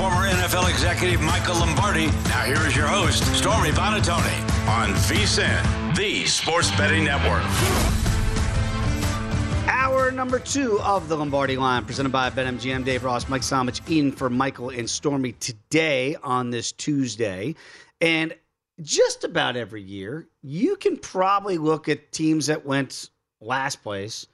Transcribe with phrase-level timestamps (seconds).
[0.00, 2.06] Former NFL executive Michael Lombardi.
[2.06, 4.32] Now here is your host, Stormy Buonantony
[4.66, 7.44] on VSIN, the Sports Betting Network.
[9.68, 12.82] Hour number two of the Lombardi line, presented by BetMGM.
[12.82, 17.54] Dave Ross, Mike Somich, in for Michael and Stormy today on this Tuesday.
[18.00, 18.34] And
[18.80, 23.10] just about every year, you can probably look at teams that went
[23.42, 24.26] last place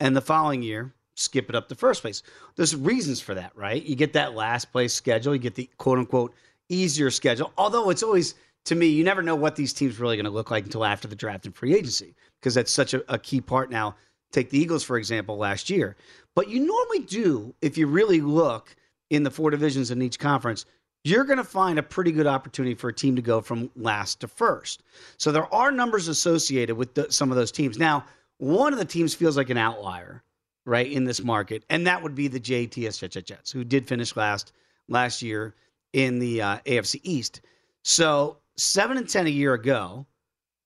[0.00, 2.22] and the following year skip it up to first place.
[2.56, 3.82] There's reasons for that, right?
[3.82, 6.34] You get that last place schedule, you get the quote unquote
[6.68, 7.52] easier schedule.
[7.56, 8.34] Although it's always,
[8.64, 11.08] to me, you never know what these teams really going to look like until after
[11.08, 13.96] the draft and free agency, because that's such a, a key part now.
[14.32, 15.96] Take the Eagles, for example, last year.
[16.34, 18.74] But you normally do, if you really look
[19.10, 20.66] in the four divisions in each conference,
[21.04, 24.20] you're going to find a pretty good opportunity for a team to go from last
[24.20, 24.82] to first.
[25.18, 27.78] So there are numbers associated with the, some of those teams.
[27.78, 28.06] Now,
[28.38, 30.22] one of the teams feels like an outlier,
[30.64, 34.52] right, in this market, and that would be the JTS Jets, who did finish last
[34.88, 35.54] last year
[35.92, 37.40] in the uh, AFC East.
[37.82, 40.06] So seven and ten a year ago,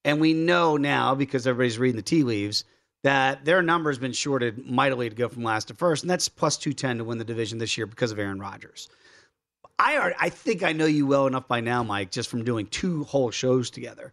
[0.05, 2.65] and we know now because everybody's reading the tea leaves
[3.05, 6.29] that their number has been shorted mightily to go from last to first, and that's
[6.29, 8.89] plus two ten to win the division this year because of Aaron Rodgers.
[9.79, 13.05] I I think I know you well enough by now, Mike, just from doing two
[13.05, 14.13] whole shows together,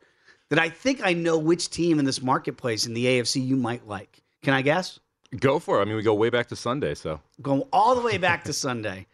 [0.50, 3.88] that I think I know which team in this marketplace in the AFC you might
[3.88, 4.22] like.
[4.44, 5.00] Can I guess?
[5.40, 5.82] Go for it.
[5.82, 8.54] I mean, we go way back to Sunday, so Going all the way back to
[8.66, 9.08] Sunday,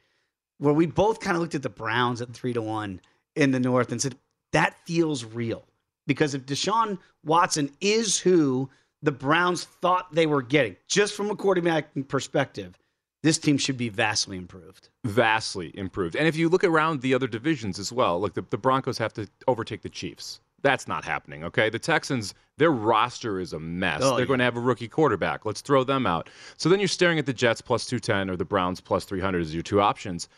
[0.58, 3.02] where we both kind of looked at the Browns at three to one
[3.36, 4.16] in the North and said
[4.52, 5.64] that feels real
[6.08, 8.70] because if Deshaun Watson is who
[9.02, 12.78] the Browns thought they were getting, just from a quarterback perspective,
[13.24, 14.90] this team should be vastly improved.
[15.06, 16.16] vastly improved.
[16.16, 19.14] And if you look around the other divisions as well, look, the, the Broncos have
[19.14, 20.40] to overtake the Chiefs.
[20.62, 21.70] That's not happening, okay?
[21.70, 24.02] The Texans, their roster is a mess.
[24.04, 24.26] Oh, They're yeah.
[24.26, 25.46] going to have a rookie quarterback.
[25.46, 26.30] Let's throw them out.
[26.58, 29.54] So then you're staring at the Jets plus 210 or the Browns plus 300 as
[29.54, 30.30] your two options.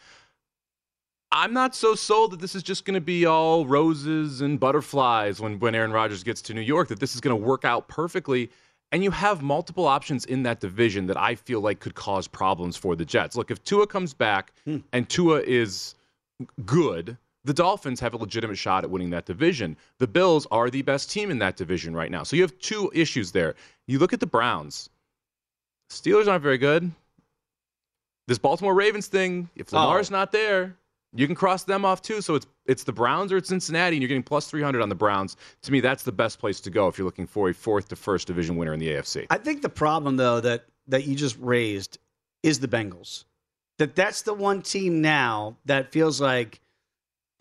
[1.32, 5.40] I'm not so sold that this is just going to be all roses and butterflies
[5.40, 7.88] when, when Aaron Rodgers gets to New York, that this is going to work out
[7.88, 8.52] perfectly.
[8.92, 12.78] And you have multiple options in that division that I feel like could cause problems
[12.78, 13.36] for the Jets.
[13.36, 14.78] Look, if Tua comes back hmm.
[14.92, 15.96] and Tua is
[16.66, 19.76] good, the Dolphins have a legitimate shot at winning that division.
[20.00, 22.24] The Bills are the best team in that division right now.
[22.24, 23.56] So you have two issues there.
[23.88, 24.90] You look at the Browns.
[25.90, 26.92] Steelers aren't very good.
[28.28, 30.14] This Baltimore Ravens thing, if Lamar's oh.
[30.14, 30.78] not there,
[31.14, 32.22] you can cross them off too.
[32.22, 34.96] So it's it's the Browns or it's Cincinnati, and you're getting plus 300 on the
[34.96, 35.36] Browns.
[35.64, 37.96] To me, that's the best place to go if you're looking for a fourth to
[37.98, 39.28] first division winner in the AFC.
[39.30, 42.00] I think the problem though that that you just raised
[42.42, 43.25] is the Bengals.
[43.80, 46.62] That that's the one team now that feels like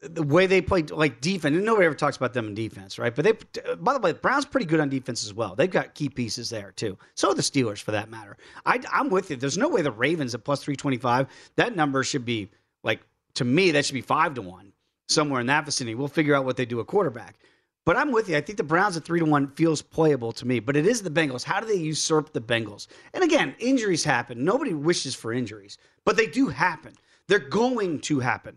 [0.02, 1.56] the way they play like defense.
[1.56, 3.14] And nobody ever talks about them in defense, right?
[3.14, 3.32] But they,
[3.76, 5.54] by the way, the Browns pretty good on defense as well.
[5.54, 6.98] They've got key pieces there too.
[7.14, 8.36] So are the Steelers for that matter.
[8.66, 9.36] I, I'm with you.
[9.36, 11.28] There's no way the Ravens at plus three twenty five.
[11.56, 12.50] That number should be
[12.82, 13.00] like
[13.34, 14.72] to me that should be five to one
[15.08, 15.94] somewhere in that vicinity.
[15.94, 17.37] We'll figure out what they do at quarterback.
[17.84, 18.37] But I'm with you.
[18.37, 20.60] I think the Browns at three to one feels playable to me.
[20.60, 21.43] But it is the Bengals.
[21.43, 22.87] How do they usurp the Bengals?
[23.12, 24.44] And again, injuries happen.
[24.44, 26.93] Nobody wishes for injuries, but they do happen.
[27.26, 28.56] They're going to happen.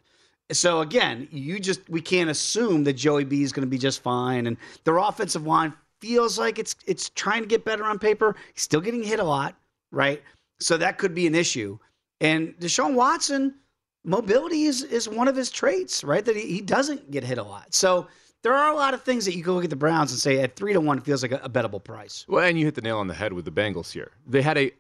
[0.52, 4.02] So again, you just we can't assume that Joey B is going to be just
[4.04, 4.48] fine.
[4.48, 8.36] And their offensive line feels like it's it's trying to get better on paper.
[8.54, 9.56] He's still getting hit a lot,
[9.92, 10.22] right?
[10.60, 11.80] So that could be an issue.
[12.22, 13.56] And Deshaun Watson,
[14.04, 16.24] mobility is is one of his traits, right?
[16.24, 17.74] That he, he doesn't get hit a lot.
[17.74, 18.08] So
[18.44, 20.40] there are a lot of things that you can look at the Browns and say
[20.42, 22.24] at three to one feels like a, a bettable price.
[22.28, 24.12] Well, and you hit the nail on the head with the Bengals here.
[24.28, 24.72] They had a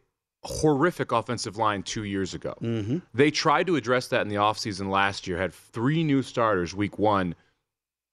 [0.45, 2.55] horrific offensive line two years ago.
[2.61, 2.99] Mm-hmm.
[3.13, 6.97] They tried to address that in the offseason last year, had three new starters week
[6.99, 7.35] one.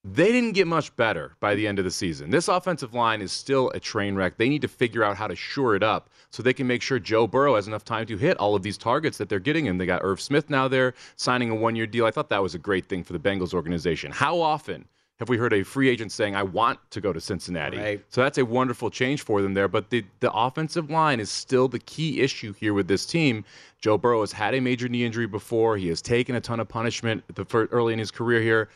[0.05, 2.31] They didn't get much better by the end of the season.
[2.31, 4.37] This offensive line is still a train wreck.
[4.37, 6.99] They need to figure out how to shore it up so they can make sure
[6.99, 9.79] Joe Burrow has enough time to hit all of these targets that they're getting him.
[9.79, 12.05] They got Irv Smith now there signing a one year deal.
[12.05, 14.11] I thought that was a great thing for the Bengals organization.
[14.11, 14.87] How often
[15.23, 17.79] have we heard a free agent saying, I want to go to Cincinnati?
[17.79, 18.05] Right.
[18.09, 19.69] So that's a wonderful change for them there.
[19.69, 23.45] But the, the offensive line is still the key issue here with this team.
[23.81, 25.77] Joe Burrow has had a major knee injury before.
[25.77, 28.69] He has taken a ton of punishment the, for, early in his career here.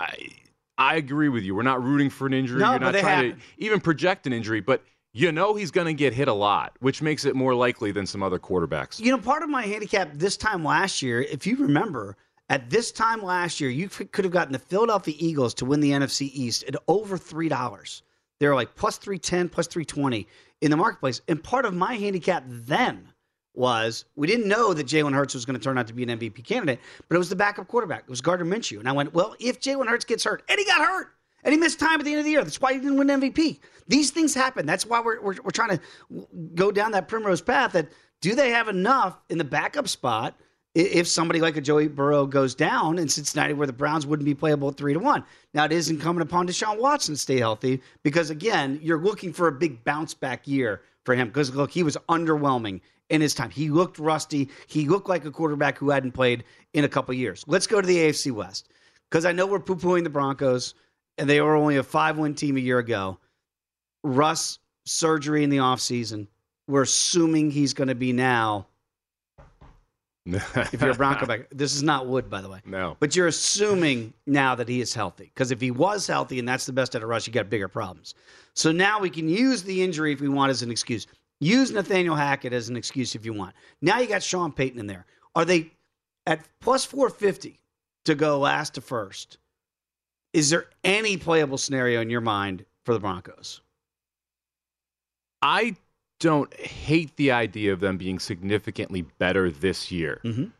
[0.00, 0.26] I,
[0.76, 1.54] I agree with you.
[1.54, 2.58] We're not rooting for an injury.
[2.58, 3.36] No, You're not trying happen.
[3.36, 4.82] to even project an injury, but
[5.12, 8.08] you know he's going to get hit a lot, which makes it more likely than
[8.08, 8.98] some other quarterbacks.
[8.98, 12.16] You know, part of my handicap this time last year, if you remember,
[12.48, 15.90] at this time last year, you could have gotten the Philadelphia Eagles to win the
[15.90, 18.02] NFC East at over three dollars.
[18.38, 20.28] They were like plus three ten, plus three twenty
[20.60, 21.20] in the marketplace.
[21.28, 23.12] And part of my handicap then
[23.54, 26.10] was we didn't know that Jalen Hurts was going to turn out to be an
[26.10, 26.78] MVP candidate,
[27.08, 28.02] but it was the backup quarterback.
[28.02, 30.64] It was Gardner Minshew, and I went, well, if Jalen Hurts gets hurt, and he
[30.64, 31.08] got hurt.
[31.42, 32.42] And he missed time at the end of the year.
[32.42, 33.60] That's why he didn't win MVP.
[33.86, 34.66] These things happen.
[34.66, 36.26] That's why we're, we're, we're trying to
[36.56, 37.70] go down that primrose path.
[37.72, 37.86] That
[38.20, 40.34] do they have enough in the backup spot
[40.76, 44.34] if somebody like a Joey Burrow goes down in Cincinnati, where the Browns wouldn't be
[44.34, 45.24] playable at three to one?
[45.54, 49.48] Now it is incumbent upon Deshaun Watson to stay healthy because again, you're looking for
[49.48, 53.48] a big bounce back year for him because look, he was underwhelming in his time.
[53.48, 54.50] He looked rusty.
[54.66, 56.44] He looked like a quarterback who hadn't played
[56.74, 57.42] in a couple years.
[57.46, 58.68] Let's go to the AFC West
[59.10, 60.74] because I know we're poo pooing the Broncos
[61.16, 63.18] and they were only a five win team a year ago.
[64.04, 66.26] Russ surgery in the offseason.
[66.68, 68.66] We're assuming he's going to be now.
[70.26, 72.60] If you're a Bronco back, this is not wood, by the way.
[72.66, 72.96] No.
[72.98, 75.30] But you're assuming now that he is healthy.
[75.32, 77.68] Because if he was healthy and that's the best out of Russ, you got bigger
[77.68, 78.14] problems.
[78.54, 81.06] So now we can use the injury if we want as an excuse.
[81.40, 83.54] Use Nathaniel Hackett as an excuse if you want.
[83.82, 85.06] Now you got Sean Payton in there.
[85.34, 85.70] Are they
[86.26, 87.60] at plus 450
[88.06, 89.38] to go last to first?
[90.32, 93.60] Is there any playable scenario in your mind for the Broncos?
[95.42, 95.76] I
[96.18, 100.20] don't hate the idea of them being significantly better this year.
[100.24, 100.52] Mhm.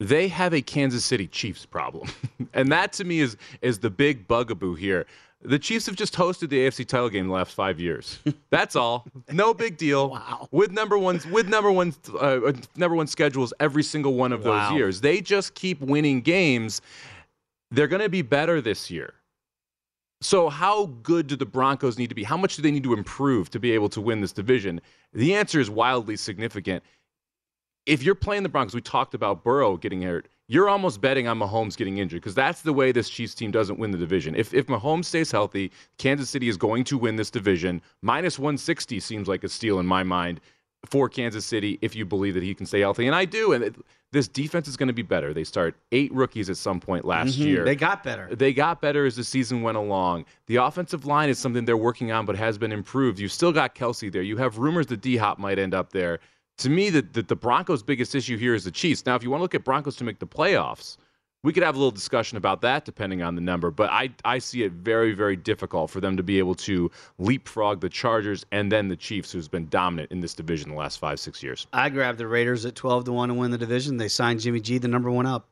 [0.00, 2.08] They have a Kansas City Chiefs problem.
[2.52, 5.06] and that to me is is the big bugaboo here.
[5.46, 8.18] The Chiefs have just hosted the AFC title game the last five years.
[8.50, 9.06] That's all.
[9.30, 10.10] No big deal.
[10.10, 10.48] Wow.
[10.50, 14.70] With number one, with number one, uh, number one schedules every single one of Wow.
[14.70, 15.00] those years.
[15.02, 16.80] They just keep winning games.
[17.70, 19.12] They're going to be better this year.
[20.24, 22.24] So, how good do the Broncos need to be?
[22.24, 24.80] How much do they need to improve to be able to win this division?
[25.12, 26.82] The answer is wildly significant.
[27.84, 30.28] If you're playing the Broncos, we talked about Burrow getting hurt.
[30.48, 33.78] You're almost betting on Mahomes getting injured because that's the way this Chiefs team doesn't
[33.78, 34.34] win the division.
[34.34, 37.82] If if Mahomes stays healthy, Kansas City is going to win this division.
[38.00, 40.40] Minus 160 seems like a steal in my mind
[40.84, 43.52] for Kansas City if you believe that he can stay healthy, and I do.
[43.52, 43.76] And it,
[44.12, 45.34] this defense is going to be better.
[45.34, 47.46] They start eight rookies at some point last Mhm.
[47.46, 47.64] year.
[47.64, 48.28] They got better.
[48.34, 50.24] They got better as the season went along.
[50.46, 53.18] The offensive line is something they're working on, but has been improved.
[53.18, 54.22] You've still got Kelce there.
[54.22, 56.20] You have rumors that D Hop might end up there.
[56.58, 59.04] To me, the, the, the Broncos' biggest issue here is the Chiefs.
[59.04, 60.96] Now, if you want to look at Broncos to make the playoffs,
[61.44, 64.38] we could have a little discussion about that depending on the number, but I, I
[64.38, 68.72] see it very, very difficult for them to be able to leapfrog the Chargers and
[68.72, 71.66] then the Chiefs, who's been dominant in this division the last five, six years.
[71.72, 73.98] I grabbed the Raiders at 12 to 1 to win the division.
[73.98, 75.46] They signed Jimmy G, the number one up,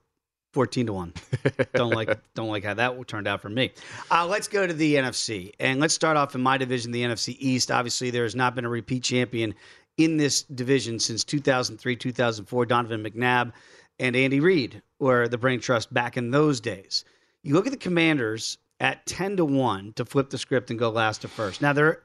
[0.55, 1.13] 14 to 1.
[1.75, 3.71] don't like don't like how that turned out for me.
[4.11, 5.53] Uh, let's go to the NFC.
[5.61, 7.71] And let's start off in my division, the NFC East.
[7.71, 9.55] Obviously, there has not been a repeat champion
[9.99, 12.67] in this division since 2003, 2004.
[12.67, 13.53] Donovan McNabb
[13.99, 17.05] and Andy Reid were the brain trust back in those days.
[17.43, 20.91] You look at the Commanders at 10 to 1 to flip the script and go
[20.91, 21.63] last to first.
[21.63, 22.03] Now, they're,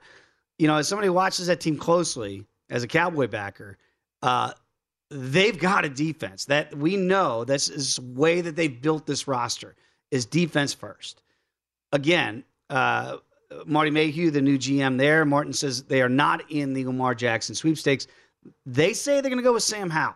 [0.58, 3.78] you know, as somebody watches that team closely, as a Cowboy backer,
[4.22, 4.52] uh,
[5.10, 9.76] they've got a defense that we know this is way that they've built this roster
[10.12, 11.22] is defense first.
[11.94, 13.18] Again, uh,
[13.66, 17.56] Marty Mayhew, the new GM there, Martin says they are not in the Lamar Jackson
[17.56, 18.08] sweepstakes.
[18.66, 20.16] They say they're going to go with Sam Howell.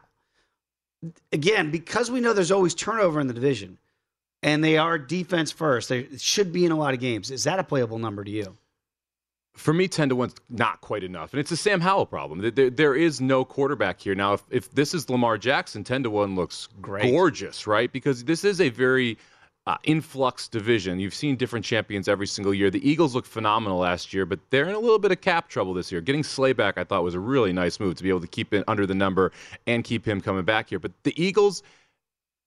[1.32, 3.78] Again, because we know there's always turnover in the division,
[4.44, 7.32] and they are defense first, they should be in a lot of games.
[7.32, 8.58] Is that a playable number to you?
[9.54, 11.34] For me, 10 to 1's not quite enough.
[11.34, 12.54] And it's a Sam Howell problem.
[12.56, 14.16] There, there is no quarterback here.
[14.16, 17.12] Now, if, if this is Lamar Jackson, 10 to 1 looks Great.
[17.12, 17.92] gorgeous, right?
[17.92, 19.18] Because this is a very
[19.68, 21.00] uh, influx division.
[21.00, 22.72] You've seen different champions every single year.
[22.72, 25.74] The Eagles looked phenomenal last year, but they're in a little bit of cap trouble
[25.74, 26.02] this year.
[26.02, 28.54] Getting Slay back, I thought, was a really nice move to be able to keep
[28.54, 29.32] it under the number
[29.68, 30.80] and keep him coming back here.
[30.80, 31.62] But the Eagles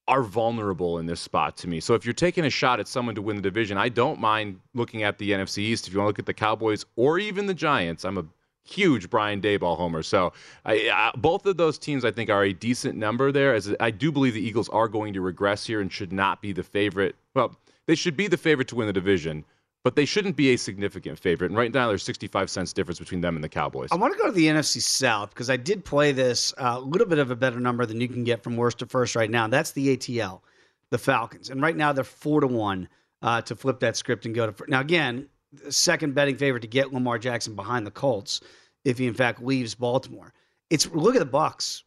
[0.07, 1.81] are vulnerable in this spot to me.
[1.81, 4.61] So if you're taking a shot at someone to win the division, I don't mind
[4.75, 5.87] looking at the NFC East.
[5.87, 8.27] If you want to look at the Cowboys or even the Giants, I'm a
[8.65, 10.03] huge Brian Daboll homer.
[10.03, 10.33] So
[10.65, 13.55] I, I, both of those teams, I think, are a decent number there.
[13.55, 16.53] As I do believe the Eagles are going to regress here and should not be
[16.53, 17.15] the favorite.
[17.35, 17.57] Well,
[17.87, 19.45] they should be the favorite to win the division.
[19.83, 21.51] But they shouldn't be a significant favorite.
[21.51, 23.91] And right now, there's 65 cents difference between them and the Cowboys.
[23.93, 26.79] I want to go to the NFC South because I did play this a uh,
[26.79, 29.31] little bit of a better number than you can get from worst to first right
[29.31, 29.47] now.
[29.47, 30.41] That's the ATL,
[30.89, 31.51] the Falcons.
[31.51, 32.89] And right now, they're four to one
[33.21, 34.65] uh, to flip that script and go to.
[34.71, 35.29] Now, again,
[35.71, 38.41] second betting favorite to get Lamar Jackson behind the Colts
[38.85, 40.33] if he in fact leaves Baltimore.
[40.71, 41.83] It's look at the Bucs,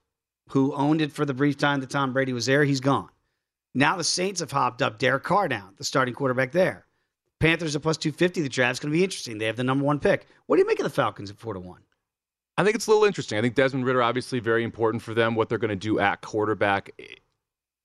[0.49, 2.63] who owned it for the brief time that Tom Brady was there.
[2.63, 3.09] He's gone.
[3.75, 6.85] Now the Saints have hopped up Derek Carr down, the starting quarterback there.
[7.39, 8.41] Panthers are plus two fifty.
[8.41, 9.37] The draft's going to be interesting.
[9.37, 10.25] They have the number one pick.
[10.47, 11.81] What do you make of the Falcons at four to one?
[12.57, 13.37] I think it's a little interesting.
[13.37, 15.35] I think Desmond Ridder obviously very important for them.
[15.35, 16.89] What they're going to do at quarterback.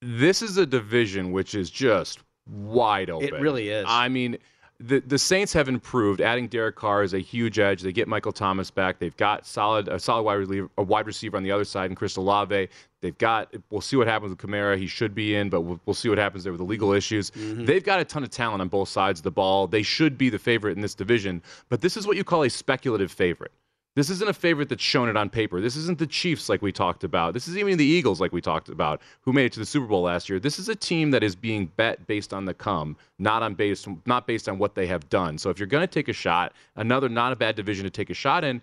[0.01, 3.29] This is a division which is just wide open.
[3.29, 3.85] It really is.
[3.87, 4.39] I mean,
[4.81, 6.21] the the Saints have improved.
[6.21, 7.83] Adding Derek Carr is a huge edge.
[7.83, 8.99] They get Michael Thomas back.
[8.99, 11.97] They've got solid a solid wide receiver, a wide receiver on the other side, and
[11.97, 12.69] Chris Olave.
[13.01, 13.55] They've got.
[13.71, 14.79] We'll see what happens with Kamara.
[14.79, 17.31] He should be in, but we'll, we'll see what happens there with the legal issues.
[17.33, 17.65] Mm-hmm.
[17.65, 19.67] They've got a ton of talent on both sides of the ball.
[19.67, 21.43] They should be the favorite in this division.
[21.69, 23.53] But this is what you call a speculative favorite.
[23.95, 25.61] This isn't a favorite that's shown it on paper.
[25.61, 27.35] This isn't the Chiefs like we talked about.
[27.35, 29.87] This is even the Eagles like we talked about, who made it to the Super
[29.87, 30.41] Bowl last year.
[30.41, 33.87] This is a team that is being bet based on the come, not on based
[34.07, 35.37] not based on what they have done.
[35.37, 38.09] So if you're going to take a shot, another not a bad division to take
[38.09, 38.63] a shot in.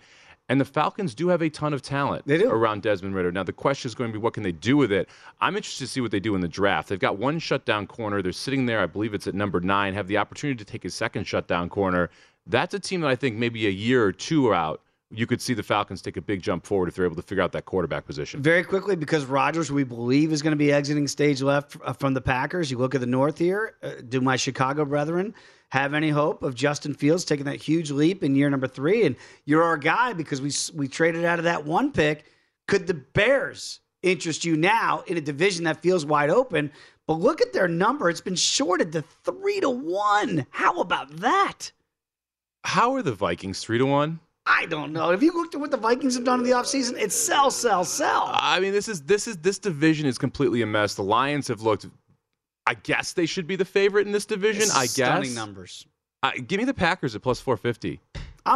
[0.50, 3.31] And the Falcons do have a ton of talent around Desmond Ridder.
[3.31, 5.09] Now the question is going to be what can they do with it?
[5.41, 6.89] I'm interested to see what they do in the draft.
[6.89, 8.24] They've got one shutdown corner.
[8.24, 10.89] They're sitting there, I believe it's at number nine, have the opportunity to take a
[10.89, 12.09] second shutdown corner.
[12.48, 14.81] That's a team that I think maybe a year or two out
[15.12, 17.44] you could see the Falcons take a big jump forward if they're able to figure
[17.44, 18.42] out that quarterback position.
[18.42, 22.13] Very quickly, because Rodgers, we believe, is going to be exiting stage left uh, from
[22.13, 22.70] the Packers.
[22.70, 23.75] You look at the North here.
[23.82, 25.34] Uh, do my Chicago brethren
[25.70, 29.06] have any hope of Justin Fields taking that huge leap in year number three?
[29.06, 32.25] And you're our guy because we we traded out of that one pick.
[32.68, 36.72] Could the Bears interest you now in a division that feels wide open?
[37.08, 40.46] But look at their number; it's been shorted to three to one.
[40.51, 41.72] How about that?
[42.63, 44.20] How are the Vikings three to one?
[44.51, 45.12] I don't know.
[45.12, 47.86] If you looked at what the Vikings have done in the offseason, it's sell, sell,
[47.86, 48.32] sell.
[48.34, 50.96] I mean, this is this is this division is completely a mess.
[50.96, 51.86] The Lions have looked.
[52.65, 54.63] I guess they should be the favorite in this division.
[54.63, 55.86] It's I guess stunning numbers.
[56.24, 58.00] Uh, give me the Packers at plus four fifty.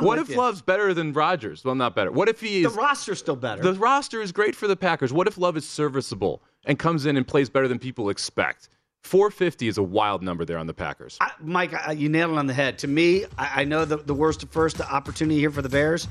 [0.01, 0.37] what if you.
[0.37, 1.63] Love's better than Rodgers?
[1.63, 2.11] Well, not better.
[2.11, 2.73] What if he is?
[2.73, 3.61] The roster's still better.
[3.61, 5.13] The roster is great for the Packers.
[5.13, 8.69] What if Love is serviceable and comes in and plays better than people expect?
[9.03, 11.17] 450 is a wild number there on the Packers.
[11.21, 12.79] I, Mike, I, you nailed it on the head.
[12.79, 16.07] To me, I, I know the, the worst first opportunity here for the Bears.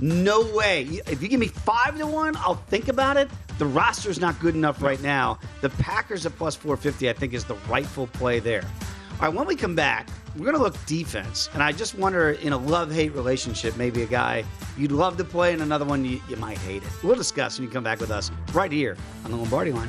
[0.00, 0.82] No way.
[1.06, 3.30] If you give me five to one, I'll think about it.
[3.58, 5.38] The roster is not good enough right now.
[5.60, 8.64] The Packers at plus 450, I think, is the rightful play there.
[9.12, 11.48] All right, when we come back, we're going to look defense.
[11.54, 14.44] And I just wonder in a love hate relationship, maybe a guy
[14.76, 16.88] you'd love to play and another one you, you might hate it.
[17.04, 19.88] We'll discuss when you come back with us right here on the Lombardi line.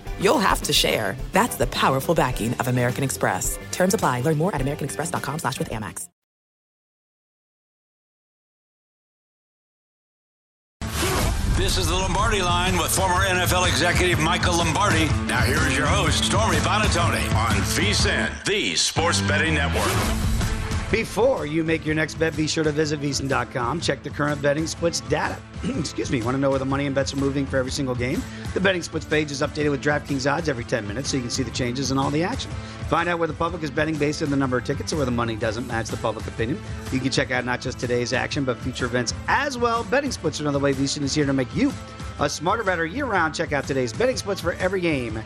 [0.21, 1.15] you'll have to share.
[1.31, 3.59] That's the powerful backing of American Express.
[3.71, 4.21] Terms apply.
[4.21, 6.07] Learn more at americanexpress.com slash with Amex.
[11.61, 15.05] This is the Lombardi line with former NFL executive Michael Lombardi.
[15.27, 19.85] Now here is your host, Stormy Buonantony on VSIN, the sports betting network.
[20.91, 23.79] Before you make your next bet, be sure to visit VSiN.com.
[23.79, 25.37] Check the current betting splits data.
[25.63, 26.21] Excuse me.
[26.21, 28.21] Want to know where the money and bets are moving for every single game?
[28.53, 31.31] The betting splits page is updated with DraftKings odds every 10 minutes so you can
[31.31, 32.51] see the changes and all the action.
[32.89, 35.05] Find out where the public is betting based on the number of tickets or where
[35.05, 36.61] the money doesn't match the public opinion.
[36.91, 39.85] You can check out not just today's action, but future events as well.
[39.85, 41.71] Betting splits are another way VSiN is here to make you
[42.19, 43.33] a smarter better year round.
[43.33, 45.23] Check out today's betting splits for every game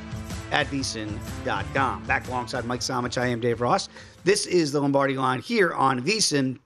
[0.51, 2.03] at vsin.com.
[2.03, 3.89] Back alongside Mike Somich, I am Dave Ross.
[4.25, 6.57] This is the Lombardi line here on VSiN.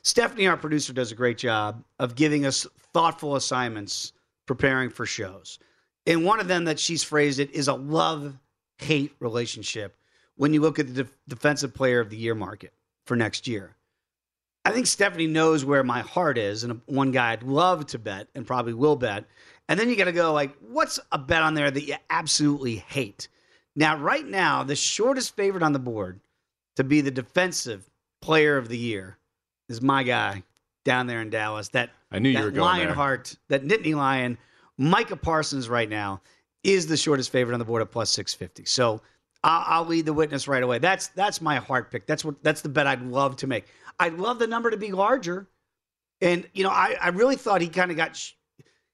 [0.00, 4.14] Stephanie, our producer, does a great job of giving us thoughtful assignments
[4.46, 5.58] preparing for shows.
[6.06, 8.38] And one of them that she's phrased it is a love
[8.78, 9.94] hate relationship
[10.36, 12.72] when you look at the defensive player of the year market
[13.04, 13.76] for next year.
[14.64, 18.28] I think Stephanie knows where my heart is, and one guy I'd love to bet
[18.34, 19.26] and probably will bet.
[19.68, 22.76] And then you got to go like, what's a bet on there that you absolutely
[22.76, 23.28] hate?
[23.76, 26.20] Now, right now, the shortest favorite on the board
[26.76, 27.88] to be the defensive
[28.20, 29.18] player of the year
[29.68, 30.42] is my guy
[30.84, 31.68] down there in Dallas.
[31.68, 34.38] That I knew that you were going Lionheart, that Nittany Lion,
[34.78, 36.20] Micah Parsons right now
[36.62, 38.64] is the shortest favorite on the board at plus six fifty.
[38.64, 39.00] So
[39.42, 40.78] I'll, I'll lead the witness right away.
[40.78, 42.06] That's that's my heart pick.
[42.06, 43.66] That's what that's the bet I'd love to make.
[44.00, 45.46] I'd love the number to be larger.
[46.20, 48.32] And you know, I, I really thought he kind of got sh-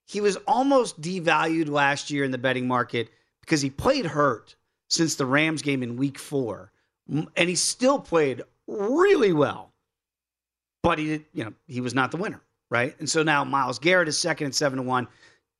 [0.07, 3.11] he was almost devalued last year in the betting market
[3.43, 4.57] because he played hurt
[4.89, 6.73] since the Rams game in week four.
[7.11, 9.73] And he still played really well.
[10.83, 12.40] But he did, you know, he was not the winner,
[12.71, 12.95] right?
[12.99, 15.09] And so now Myles Garrett is second at seven to one.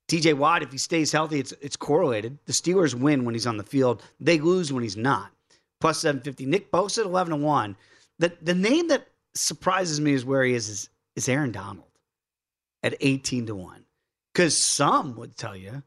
[0.09, 2.39] TJ Watt, if he stays healthy, it's it's correlated.
[2.47, 4.03] The Steelers win when he's on the field.
[4.19, 5.31] They lose when he's not.
[5.81, 6.47] Plus 750.
[6.47, 7.77] Nick Bosa at 11 to 1.
[8.19, 11.87] The the name that surprises me is where he is is, is Aaron Donald
[12.83, 13.85] at 18 to 1.
[14.33, 15.83] Because some would tell you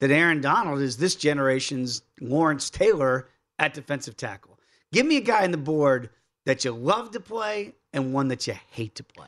[0.00, 3.28] that Aaron Donald is this generation's Lawrence Taylor
[3.58, 4.53] at defensive tackle.
[4.94, 6.08] Give me a guy on the board
[6.46, 9.26] that you love to play and one that you hate to play.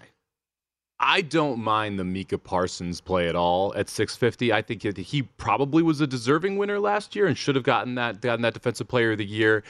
[1.01, 4.53] I don't mind the Micah Parsons play at all at 650.
[4.53, 8.21] I think he probably was a deserving winner last year and should have gotten that
[8.21, 9.65] gotten that defensive player of the year.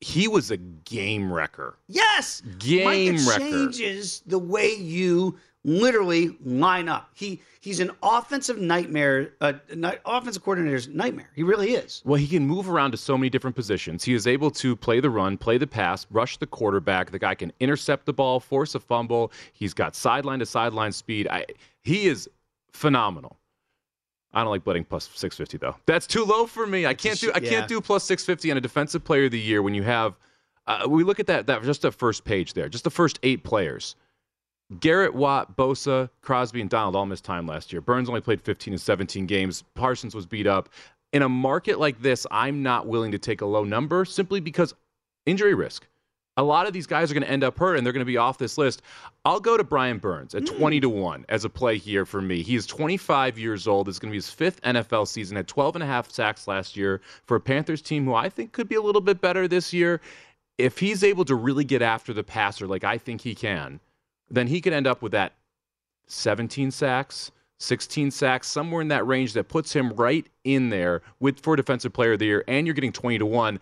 [0.00, 1.76] He was a game wrecker.
[1.88, 3.40] Yes, Game Micah wrecker.
[3.40, 7.10] changes the way you literally line up.
[7.14, 9.54] He he's an offensive nightmare, uh,
[10.04, 11.30] offensive coordinator's nightmare.
[11.34, 12.02] He really is.
[12.04, 14.04] Well, he can move around to so many different positions.
[14.04, 17.10] He is able to play the run, play the pass, rush the quarterback.
[17.10, 19.32] The guy can intercept the ball, force a fumble.
[19.52, 21.28] He's got sideline to sideline speed.
[21.28, 21.46] I,
[21.82, 22.28] he is
[22.72, 23.36] phenomenal.
[24.32, 25.76] I don't like betting plus 650 though.
[25.86, 26.86] That's too low for me.
[26.86, 29.60] I can't do I can't do plus 650 on a defensive player of the year
[29.60, 30.14] when you have
[30.66, 33.42] uh, we look at that that just the first page there, just the first 8
[33.42, 33.96] players.
[34.78, 37.80] Garrett, Watt, Bosa, Crosby, and Donald all missed time last year.
[37.80, 39.64] Burns only played 15 and 17 games.
[39.74, 40.68] Parsons was beat up.
[41.12, 44.74] In a market like this, I'm not willing to take a low number simply because
[45.26, 45.88] injury risk.
[46.36, 48.06] A lot of these guys are going to end up hurt and they're going to
[48.06, 48.82] be off this list.
[49.24, 52.40] I'll go to Brian Burns at 20 to 1 as a play here for me.
[52.42, 53.88] He is 25 years old.
[53.88, 55.36] It's going to be his fifth NFL season.
[55.36, 58.52] Had 12 and a half sacks last year for a Panthers team who I think
[58.52, 60.00] could be a little bit better this year.
[60.56, 63.80] If he's able to really get after the passer like I think he can,
[64.30, 65.34] then he could end up with that
[66.06, 71.40] 17 sacks, 16 sacks, somewhere in that range that puts him right in there with
[71.40, 73.60] for defensive player of the year, and you're getting 20 to 1.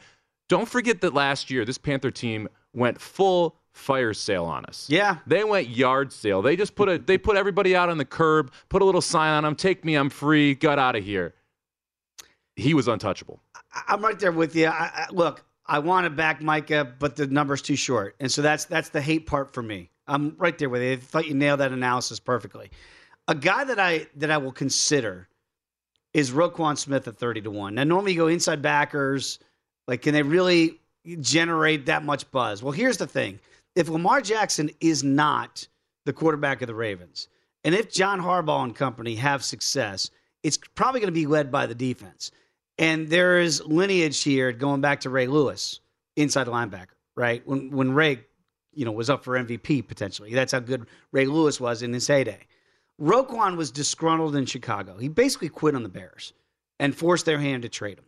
[0.49, 4.87] Don't forget that last year this Panther team went full fire sale on us.
[4.89, 5.19] Yeah.
[5.27, 6.43] They went yard sale.
[6.43, 9.33] They just put a they put everybody out on the curb, put a little sign
[9.33, 11.35] on them, take me, I'm free, got out of here.
[12.57, 13.41] He was untouchable.
[13.87, 14.67] I'm right there with you.
[14.67, 18.43] I, I, look, I want to back Micah, but the number's too short, and so
[18.43, 19.91] that's that's the hate part for me.
[20.09, 20.93] I'm right there with you.
[20.93, 22.71] I thought you nailed that analysis perfectly.
[23.29, 25.29] A guy that I that I will consider
[26.15, 27.75] is Roquan Smith at 30 to one.
[27.75, 29.39] Now, normally you go inside backers.
[29.87, 30.81] Like, can they really
[31.21, 32.63] generate that much buzz?
[32.63, 33.39] Well, here's the thing:
[33.77, 35.67] if Lamar Jackson is not
[36.07, 37.29] the quarterback of the Ravens,
[37.65, 40.11] and if John Harbaugh and company have success,
[40.43, 42.31] it's probably going to be led by the defense.
[42.79, 45.81] And there is lineage here going back to Ray Lewis,
[46.17, 47.47] inside linebacker, right?
[47.47, 48.25] When when Ray,
[48.79, 50.33] you know, was up for MVP potentially.
[50.33, 52.47] That's how good Ray Lewis was in his heyday.
[53.01, 54.97] Roquan was disgruntled in Chicago.
[54.97, 56.33] He basically quit on the Bears
[56.79, 58.05] and forced their hand to trade him.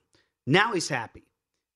[0.47, 1.25] Now he's happy.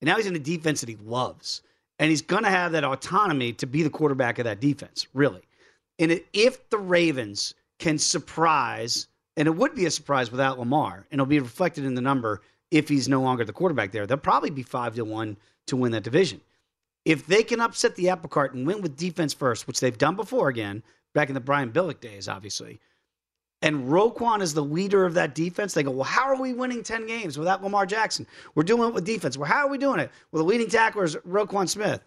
[0.01, 1.63] And now he's in a defense that he loves.
[1.99, 5.43] And he's going to have that autonomy to be the quarterback of that defense, really.
[5.99, 11.21] And if the Ravens can surprise, and it would be a surprise without Lamar, and
[11.21, 14.51] it'll be reflected in the number if he's no longer the quarterback there, they'll probably
[14.51, 16.41] be five to one to win that division.
[17.05, 20.17] If they can upset the apple cart and win with defense first, which they've done
[20.17, 22.81] before again, back in the Brian Billick days, obviously,
[23.63, 26.83] and Roquan is the leader of that defense, they go, well, how are we winning
[26.83, 28.27] 10 games without Lamar Jackson?
[28.55, 29.39] We're doing it with defense.
[29.39, 30.11] Well, how are we doing it?
[30.33, 32.03] Well, the leading tackler is Roquan Smith.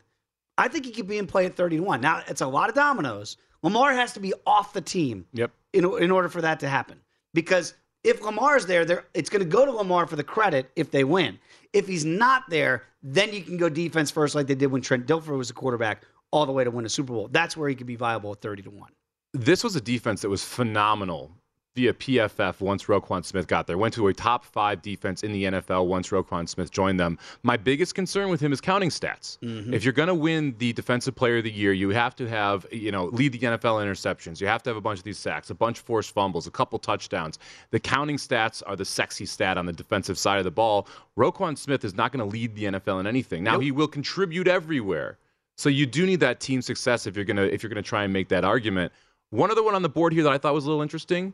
[0.59, 2.01] I think he could be in play at 31.
[2.01, 3.37] Now, it's a lot of dominoes.
[3.63, 5.51] Lamar has to be off the team Yep.
[5.73, 6.99] in, in order for that to happen.
[7.33, 10.91] Because if Lamar's there, there it's going to go to Lamar for the credit if
[10.91, 11.39] they win.
[11.73, 15.07] If he's not there, then you can go defense first, like they did when Trent
[15.07, 17.29] Dilfer was a quarterback, all the way to win a Super Bowl.
[17.31, 18.91] That's where he could be viable at 30 to 1.
[19.33, 21.31] This was a defense that was phenomenal
[21.77, 23.77] via PFF once Roquan Smith got there.
[23.77, 27.17] Went to a top five defense in the NFL once Roquan Smith joined them.
[27.43, 29.37] My biggest concern with him is counting stats.
[29.39, 29.73] Mm-hmm.
[29.73, 32.65] If you're going to win the Defensive Player of the Year, you have to have,
[32.71, 34.41] you know, lead the NFL in interceptions.
[34.41, 36.51] You have to have a bunch of these sacks, a bunch of forced fumbles, a
[36.51, 37.39] couple touchdowns.
[37.69, 40.87] The counting stats are the sexy stat on the defensive side of the ball.
[41.17, 43.43] Roquan Smith is not going to lead the NFL in anything.
[43.43, 45.17] Now, he will contribute everywhere.
[45.57, 48.13] So you do need that team success if you're gonna if you're gonna try and
[48.13, 48.91] make that argument.
[49.31, 51.33] One other one on the board here that I thought was a little interesting: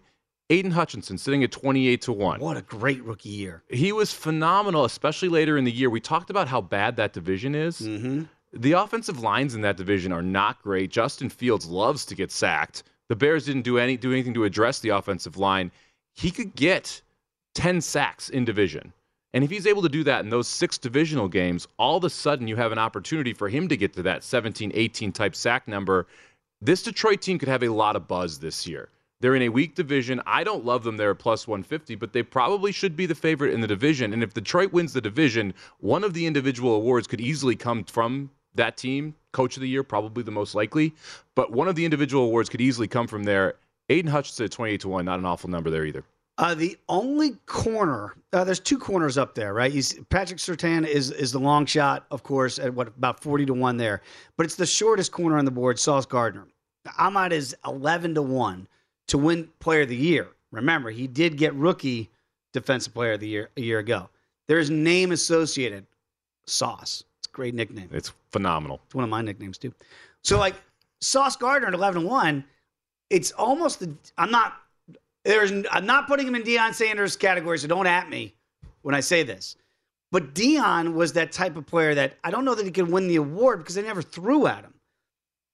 [0.49, 2.39] Aiden Hutchinson sitting at 28 to one.
[2.39, 3.63] What a great rookie year.
[3.69, 5.89] He was phenomenal, especially later in the year.
[5.89, 7.79] We talked about how bad that division is.
[7.79, 8.23] Mm-hmm.
[8.53, 10.91] The offensive lines in that division are not great.
[10.91, 12.83] Justin Fields loves to get sacked.
[13.09, 15.71] The Bears didn't do any do anything to address the offensive line.
[16.13, 17.01] He could get
[17.55, 18.93] 10 sacks in division.
[19.33, 22.09] And if he's able to do that in those six divisional games, all of a
[22.09, 25.67] sudden you have an opportunity for him to get to that 17, 18 type sack
[25.67, 26.05] number.
[26.61, 28.89] This Detroit team could have a lot of buzz this year.
[29.23, 30.21] They're in a weak division.
[30.25, 30.97] I don't love them.
[30.97, 34.11] They're plus 150, but they probably should be the favorite in the division.
[34.11, 38.31] And if Detroit wins the division, one of the individual awards could easily come from
[38.55, 39.15] that team.
[39.31, 40.93] Coach of the year, probably the most likely.
[41.35, 43.53] But one of the individual awards could easily come from there.
[43.89, 46.03] Aiden Hutchinson at 28 to 1, not an awful number there either.
[46.37, 49.71] Uh, the only corner, uh, there's two corners up there, right?
[49.71, 53.53] See, Patrick Surtain is is the long shot, of course, at what about 40 to
[53.53, 54.01] 1 there.
[54.35, 56.45] But it's the shortest corner on the board, Sauce Gardner.
[56.99, 58.67] Ahmad is 11 to 1
[59.07, 60.29] to win player of the year.
[60.51, 62.09] Remember, he did get rookie
[62.53, 64.09] defensive player of the year a year ago.
[64.47, 65.85] There's name associated,
[66.45, 67.03] Sauce.
[67.19, 67.89] It's a great nickname.
[67.91, 68.81] It's phenomenal.
[68.85, 69.73] It's one of my nicknames too.
[70.23, 70.55] So like
[71.01, 72.43] Sauce Gardner at 11 1,
[73.09, 74.53] it's almost the I'm not
[75.23, 78.33] there's I'm not putting him in Deion Sanders category, so don't at me
[78.81, 79.55] when I say this.
[80.11, 83.07] But Deion was that type of player that I don't know that he could win
[83.07, 84.73] the award because they never threw at him.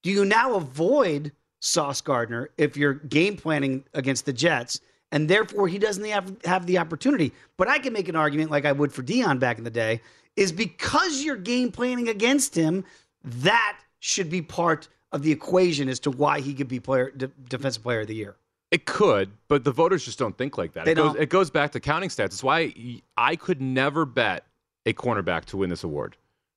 [0.03, 5.67] Do you now avoid Sauce Gardner if you're game planning against the Jets, and therefore
[5.67, 7.33] he doesn't have, have the opportunity?
[7.57, 10.01] But I can make an argument like I would for Deion back in the day,
[10.35, 12.85] is because you're game planning against him,
[13.23, 17.27] that should be part of the equation as to why he could be player de-
[17.49, 18.35] defensive player of the year.
[18.71, 20.87] It could, but the voters just don't think like that.
[20.87, 22.25] It, goes, it goes back to counting stats.
[22.25, 24.45] It's why I could never bet
[24.85, 26.15] a cornerback to win this award.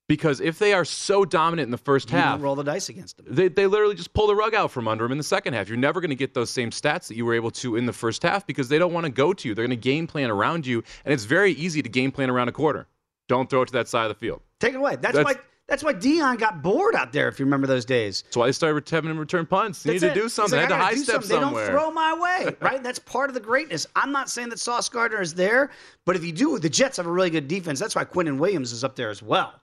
[0.09, 3.19] Because if they are so dominant in the first You half, roll the dice against
[3.19, 3.27] him.
[3.31, 5.69] they, they literally just pull the rug out from under them in the second half.
[5.69, 7.93] You're never going to get those same stats that you were able to in the
[7.93, 9.55] first half because they don't want to go to you.
[9.55, 12.49] They're going to game plan around you, and it's very easy to game plan around
[12.49, 12.89] a quarter.
[13.29, 14.43] Don't throw it to that side of the field.
[14.61, 14.97] Take it away.
[14.97, 17.29] That's, That's- why that's why Deion got bored out there.
[17.29, 18.23] If you remember those days.
[18.23, 19.83] That's why they started having him return punts.
[19.83, 20.59] They to do something.
[20.59, 21.41] like, they had to high step something.
[21.41, 21.67] somewhere.
[21.67, 22.83] They don't throw my way, right?
[22.83, 23.87] That's part of the greatness.
[23.97, 25.71] I'm not saying that Sauce Gardner is there,
[26.05, 27.79] but if you do, the Jets have a really good defense.
[27.81, 29.55] That's why Quinnen Williams is up there as well.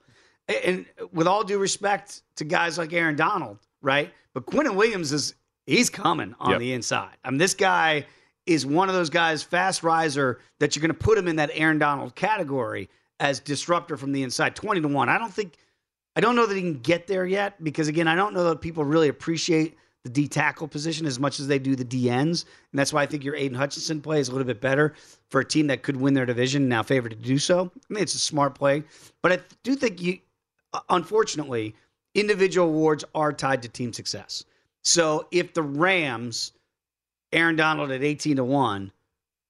[0.64, 4.12] And with all due respect to guys like Aaron Donald, right?
[4.34, 5.34] But Quinnen Williams is
[5.66, 6.58] he's coming on Yep.
[6.60, 7.16] the inside.
[7.24, 8.06] I mean, this guy
[8.46, 11.50] is one of those guys, fast riser, that you're going to put him in that
[11.54, 12.88] Aaron Donald category
[13.20, 14.56] as disruptor from the inside.
[14.56, 15.08] Twenty to one.
[15.08, 15.54] I don't think.
[16.16, 18.60] I don't know that he can get there yet because again, I don't know that
[18.60, 22.46] people really appreciate the D tackle position as much as they do the D ends,
[22.72, 24.94] and that's why I think your Aiden Hutchinson play is a little bit better
[25.28, 26.68] for a team that could win their division.
[26.68, 27.70] Now favored to do so.
[27.76, 28.82] I mean, it's a smart play,
[29.22, 30.18] but I do think you,
[30.88, 31.74] unfortunately,
[32.14, 34.44] individual awards are tied to team success.
[34.82, 36.52] So if the Rams,
[37.32, 38.92] Aaron Donald at eighteen to one,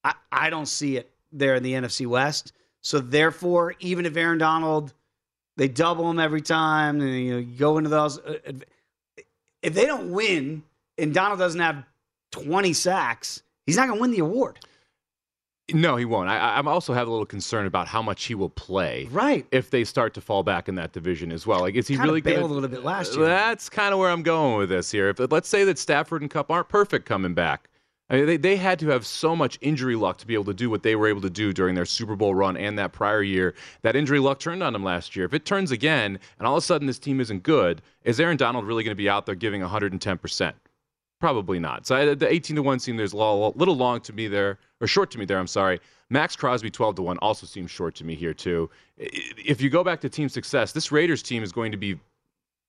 [0.04, 2.52] I, I don't see it there in the NFC West.
[2.82, 4.92] So therefore, even if Aaron Donald
[5.56, 8.18] they double him every time, and you know go into those.
[8.18, 8.38] uh,
[9.62, 10.62] If they don't win
[10.96, 11.84] and Donald doesn't have
[12.30, 14.58] twenty sacks, he's not going to win the award.
[15.74, 16.28] No, he won't.
[16.28, 19.08] I, I- I'm also have a little concern about how much he will play.
[19.10, 19.46] Right.
[19.50, 22.08] If they start to fall back in that division as well, like is he Kinda
[22.08, 23.26] really going bailed a little bit last year.
[23.26, 25.08] That's kind of where I'm going with this here.
[25.08, 27.68] If let's say that Stafford and Kupp aren't perfect coming back,
[28.08, 30.54] I mean, they they had to have so much injury luck to be able to
[30.54, 33.22] do what they were able to do during their Super Bowl run and that prior
[33.22, 33.54] year.
[33.82, 35.24] That injury luck turned on them last year.
[35.26, 38.36] If it turns again, and all of a sudden this team isn't good, is Aaron
[38.36, 40.56] Donald really going to be out there giving 110 percent?
[41.20, 41.86] Probably not.
[41.86, 44.58] So I, the 18 to 1 seemed there's a little, little long to me there,
[44.80, 45.78] or short to me there, I'm sorry.
[46.08, 48.70] Maxx Crosby 12 to 1 also seems short to me here, too.
[48.96, 52.00] If you go back to team success, this Raiders team is going to be,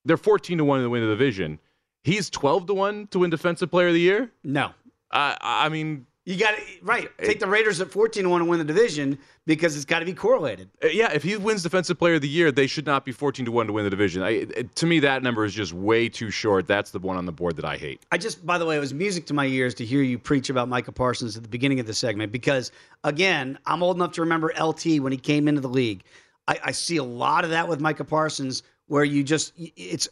[0.04, 1.60] they're 14 to 1 to win the division.
[2.04, 4.30] He's 12 to 1 to win Defensive Player of the Year?
[4.44, 4.72] No,
[5.12, 7.10] I I mean, You got to right.
[7.18, 10.06] Take the Raiders at fourteen to one to win the division because it's got to
[10.06, 10.70] be correlated.
[10.84, 13.44] Uh, yeah, if he wins Defensive Player of the Year, they should not be fourteen
[13.46, 14.22] to one to win the division.
[14.22, 16.68] I, it, to me, that number is just way too short.
[16.68, 18.06] That's the one on the board that I hate.
[18.12, 20.52] I just, by the way, it was music to my ears to hear you preach
[20.52, 22.72] about Micah Parsons at the beginning of the segment because,
[23.04, 26.04] again, I'm old enough to remember LT when he came into the league.
[26.48, 30.08] I, I see a lot of that with Micah Parsons, where you just it's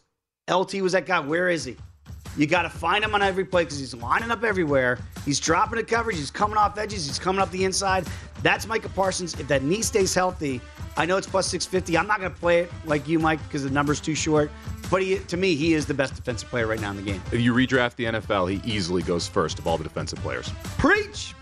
[0.49, 1.19] LT was that guy.
[1.19, 1.77] Where is he?
[2.39, 4.97] You got to find him on every play because he's lining up everywhere.
[5.25, 6.15] He's dropping the coverage.
[6.15, 7.05] He's coming off edges.
[7.05, 8.07] He's coming up the inside.
[8.41, 9.37] That's Micah Parsons.
[9.37, 10.61] If that knee stays healthy,
[10.95, 11.97] I know it's plus 650.
[11.97, 14.49] I'm not going to play it like you, Mike, because the number's too short.
[14.89, 17.21] But he, to me, he is the best defensive player right now in the game.
[17.33, 20.49] If you redraft the NFL, he easily goes first of all the defensive players.
[20.77, 21.33] Preach!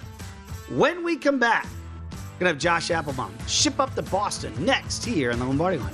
[0.67, 1.67] When we come back,
[2.10, 5.77] we're going to have Josh Appelbaum ship up to Boston next here on the Lombardi
[5.77, 5.93] line.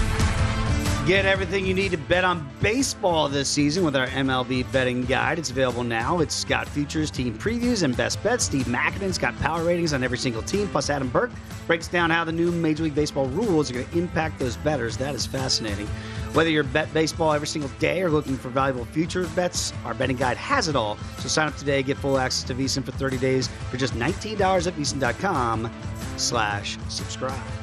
[1.07, 5.39] Get everything you need to bet on baseball this season with our MLB betting guide.
[5.39, 6.19] It's available now.
[6.19, 8.43] It's got futures, team previews, and best bets.
[8.43, 10.67] Steve Makinen's got power ratings on every single team.
[10.67, 11.31] Plus, Adam Burke
[11.65, 14.95] breaks down how the new Major League Baseball rules are going to impact those betters.
[14.95, 15.87] That is fascinating.
[16.33, 20.17] Whether you're bet baseball every single day or looking for valuable future bets, our betting
[20.17, 20.97] guide has it all.
[21.17, 24.67] So sign up today, get full access to VSIN for 30 days for just $19
[24.67, 25.71] at VSIN.com
[26.17, 27.60] slash subscribe.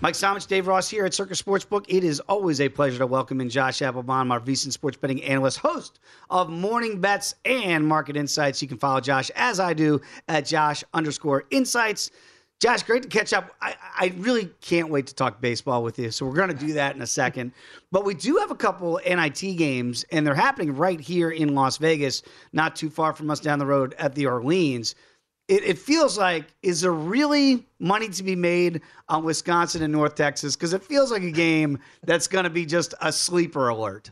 [0.00, 1.84] Mike Somich, Dave Ross here at Circa Sportsbook.
[1.88, 5.58] It is always a pleasure to welcome in Josh Appelbaum, our VSIN sports betting analyst,
[5.58, 5.98] host
[6.30, 8.62] of Morning Bets and Market Insights.
[8.62, 12.12] You can follow Josh as I do at Josh underscore Insights.
[12.60, 13.56] Josh, great to catch up.
[13.60, 16.12] I, I really can't wait to talk baseball with you.
[16.12, 17.50] So we're going to do that in a second.
[17.90, 21.76] But we do have a couple NIT games, and they're happening right here in Las
[21.76, 24.94] Vegas, not too far from us down the road at the Orleans.
[25.48, 30.14] It, it feels like, is there really money to be made on Wisconsin and North
[30.14, 30.54] Texas?
[30.54, 34.10] Because it feels like a game that's going to be just a sleeper alert.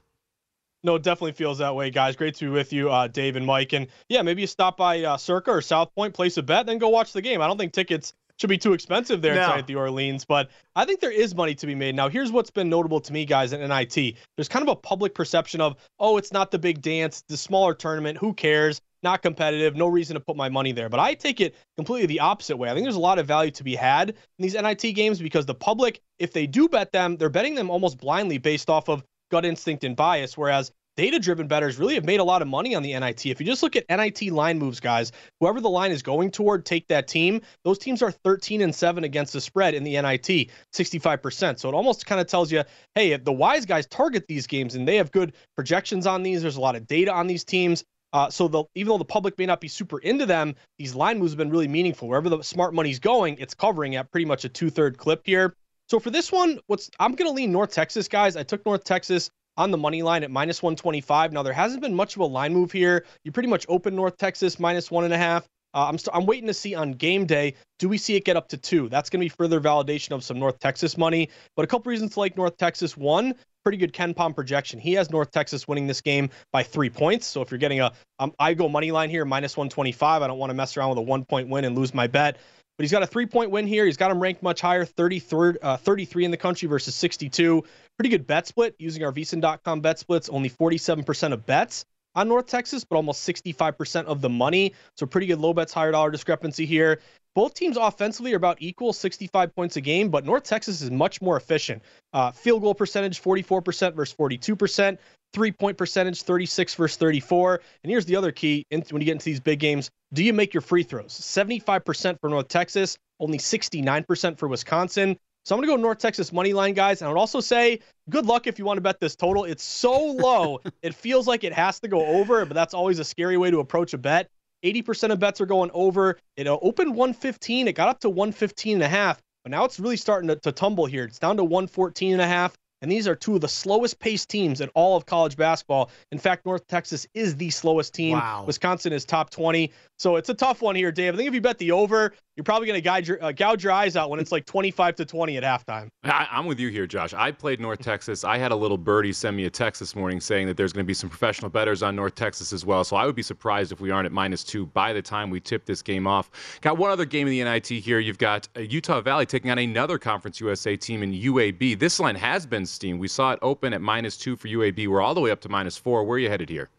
[0.83, 2.17] No, it definitely feels that way, guys.
[2.17, 3.73] Great to be with you, uh, Dave and Mike.
[3.73, 6.79] And yeah, maybe you stop by uh, Circa or South Point, place a bet, then
[6.79, 7.41] go watch the game.
[7.41, 9.55] I don't think tickets should be too expensive there no.
[9.55, 11.95] at the Orleans, but I think there is money to be made.
[11.95, 14.17] Now, here's what's been notable to me, guys, in NIT.
[14.37, 17.75] There's kind of a public perception of, oh, it's not the big dance, the smaller
[17.75, 18.81] tournament, who cares?
[19.07, 20.89] Not competitive, no reason to put my money there.
[20.89, 22.69] But I take it completely the opposite way.
[22.69, 25.47] I think there's a lot of value to be had in these NIT games because
[25.47, 29.05] the public, if they do bet them, they're betting them almost blindly based off of
[29.31, 30.37] gut instinct and bias.
[30.37, 33.27] Whereas data driven bettors really have made a lot of money on the NIT.
[33.27, 36.67] If you just look at NIT line moves, guys, whoever the line is going toward,
[36.67, 37.43] take that team.
[37.63, 41.61] Those teams are 13 and 7 against the spread in the NIT, 65%.
[41.61, 42.65] So it almost kind of tells you,
[42.97, 46.43] hey, if the wise guys target these games and they have good projections on these,
[46.43, 47.85] there's a lot of data on these teams.
[48.13, 51.19] Uh, so the, even though the public may not be super into them, these line
[51.19, 52.09] moves have been really meaningful.
[52.09, 55.55] Wherever the smart money's going, it's covering at pretty much a two third clip here.
[55.89, 58.37] So for this one, what's I'm gonna lean North Texas, guys.
[58.37, 61.33] I took North Texas on the money line at minus 125.
[61.33, 63.05] Now, there hasn't been much of a line move here.
[63.25, 65.47] You pretty much open North Texas minus one and a half.
[65.75, 68.37] Uh, I'm, st- I'm waiting to see on game day, do we see it get
[68.37, 68.89] up to two?
[68.89, 71.29] That's going to be further validation of some North Texas money.
[71.55, 72.97] But a couple reasons to like North Texas.
[72.97, 74.79] One, pretty good KenPom projection.
[74.79, 77.27] He has North Texas winning this game by three points.
[77.27, 80.23] So if you're getting a, um, I go money line here, minus 125.
[80.23, 82.39] I don't want to mess around with a one point win and lose my bet.
[82.79, 83.87] But he's got a three point win here.
[83.87, 87.65] He's got him ranked much higher, 33rd, uh, 33 in the country versus 62.
[87.99, 90.29] Pretty good bet split using our VSIN.com bet splits.
[90.29, 91.85] Only 47% of bets
[92.17, 94.73] on North Texas, but almost 65% of the money.
[94.97, 97.01] So pretty good low bets, higher dollar discrepancy here.
[97.37, 101.21] Both teams offensively are about equal, 65 points a game, but North Texas is much
[101.21, 101.83] more efficient.
[102.15, 104.99] Uh, field goal percentage, 44% versus 42%.
[105.35, 107.61] Three point percentage, 36 versus 34.
[107.85, 110.55] And here's the other key when you get into these big games do you make
[110.55, 111.13] your free throws?
[111.13, 115.19] 75% for North Texas, only 69% for Wisconsin.
[115.47, 117.01] So I'm going to go North Texas money line, guys.
[117.01, 117.79] And I would also say
[118.11, 119.45] good luck if you want to bet this total.
[119.45, 123.05] It's so low, it feels like it has to go over, but that's always a
[123.05, 124.29] scary way to approach a bet.
[124.65, 126.19] 80% of bets are going over.
[126.37, 127.69] It uh, opened 115.
[127.69, 130.51] It got up to 115 and a half, but now it's really starting to, to
[130.51, 131.05] tumble here.
[131.05, 132.57] It's down to 114 and a half.
[132.87, 135.91] And these are two of the slowest paced teams in all of college basketball.
[136.13, 138.13] In fact, North Texas is the slowest team.
[138.13, 138.45] Wow.
[138.47, 139.73] Wisconsin is top 20.
[139.99, 141.15] So it's a tough one here, Dave.
[141.15, 143.73] I think if you bet the over, you're probably going to your, uh, gouge your
[143.73, 145.89] eyes out when it's like 25 to 20 at halftime.
[146.05, 147.15] I, am with you here, Josh.
[147.15, 148.23] I played North Texas.
[148.23, 150.85] I had a little birdie send me a text this morning saying that there's going
[150.85, 152.85] to be some professional bettors on North Texas as well.
[152.85, 155.41] So I would be surprised if we aren't at minus two by the time we
[155.41, 156.31] tip this game off.
[156.61, 158.01] Got one other game in the NIT here.
[158.01, 161.79] You've got uh, Utah Valley taking on another Conference USA team in UAB.
[161.79, 163.01] This line has been steamed.
[163.01, 164.87] We saw it open at minus two for UAB.
[164.87, 166.05] We're all the way up to minus four.
[166.05, 166.71] Where are you headed here?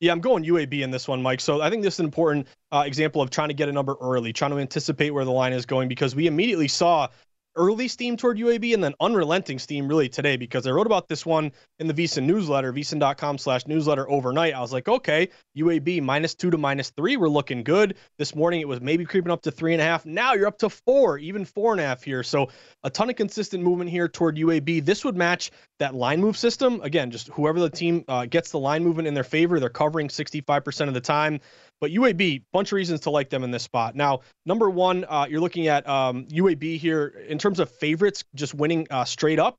[0.00, 1.40] Yeah, I'm going UAB in this one, Mike.
[1.40, 3.96] So I think this is an important uh, example of trying to get a number
[4.00, 7.08] early, trying to anticipate where the line is going because we immediately saw
[7.56, 11.26] early steam toward UAB and then unrelenting steam really today because I wrote about this
[11.26, 14.54] one in the VSiN newsletter, vsin.com slash newsletter overnight.
[14.54, 17.16] I was like, okay, UAB minus two to minus three.
[17.16, 17.96] We're looking good.
[18.18, 20.06] This morning it was maybe creeping up to three and a half.
[20.06, 22.22] Now you're up to four, even four and a half here.
[22.22, 22.48] So
[22.84, 24.84] a ton of consistent movement here toward UAB.
[24.84, 26.80] This would match that line move system.
[26.82, 30.08] Again, just whoever the team uh, gets the line movement in their favor, they're covering
[30.08, 31.40] 65% of the time.
[31.80, 33.96] But UAB, bunch of reasons to like them in this spot.
[33.96, 38.54] Now, number one, uh, you're looking at um, UAB here in terms of favorites, just
[38.54, 39.58] winning uh, straight up.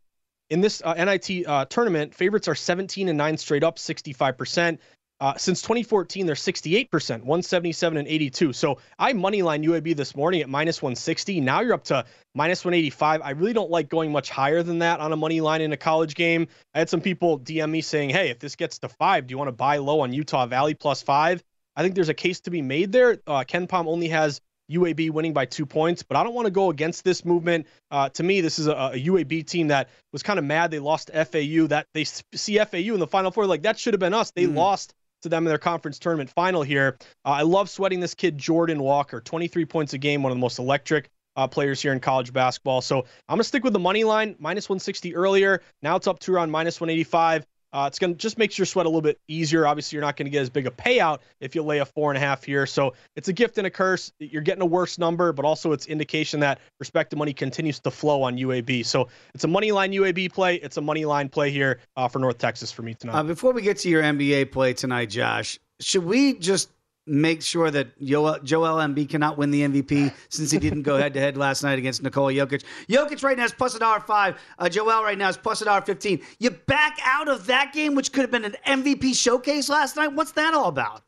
[0.49, 4.77] In this uh, NIT uh, tournament, favorites are 17 and 9 straight up, 65%.
[5.21, 8.53] Uh, since 2014, they're 68%, 177 and 82.
[8.53, 11.39] So I moneyline UAB this morning at minus 160.
[11.41, 13.21] Now you're up to minus 185.
[13.23, 15.77] I really don't like going much higher than that on a money line in a
[15.77, 16.47] college game.
[16.73, 19.37] I had some people DM me saying, hey, if this gets to five, do you
[19.37, 21.43] want to buy low on Utah Valley plus five?
[21.75, 23.19] I think there's a case to be made there.
[23.27, 24.41] Uh, KenPom only has
[24.71, 27.67] UAB winning by two points, but I don't want to go against this movement.
[27.89, 30.79] Uh, to me, this is a, a, UAB team that was kind of mad they
[30.79, 31.67] lost to FAU.
[31.67, 34.31] That they see FAU in the Final Four, like that should have been us.
[34.31, 34.55] They mm.
[34.55, 36.97] lost to them in their conference tournament final here.
[37.25, 40.41] Uh, I love sweating this kid Jordan Walker, 23 points a game, one of the
[40.41, 42.81] most electric uh, players here in college basketball.
[42.81, 45.61] So I'm gonna stick with the money line, minus 160 earlier.
[45.81, 47.45] Now it's up to around minus 185.
[47.73, 49.65] Uh, it's going to just makes your sweat a little bit easier.
[49.65, 52.11] Obviously, you're not going to get as big a payout if you lay a four
[52.11, 52.65] and a half here.
[52.65, 54.11] So it's a gift and a curse.
[54.19, 58.23] You're getting a worse number, but also it's indication that respective money continues to flow
[58.23, 58.85] on UAB.
[58.85, 60.55] So it's a money line UAB play.
[60.55, 63.15] It's a money line play here uh, for North Texas for me tonight.
[63.15, 66.69] Uh, before we get to your NBA play tonight, Josh, should we just
[67.07, 71.13] make sure that Joel, Joel Embiid cannot win the MVP since he didn't go head
[71.13, 72.63] to head last night against Nikola Jokic.
[72.87, 74.39] Jokic right now is plus a dollar five.
[74.59, 76.21] Uh, Joel right now is plus a dollar fifteen.
[76.39, 80.13] You back out of that game, which could have been an MVP showcase last night.
[80.13, 81.03] What's that all about?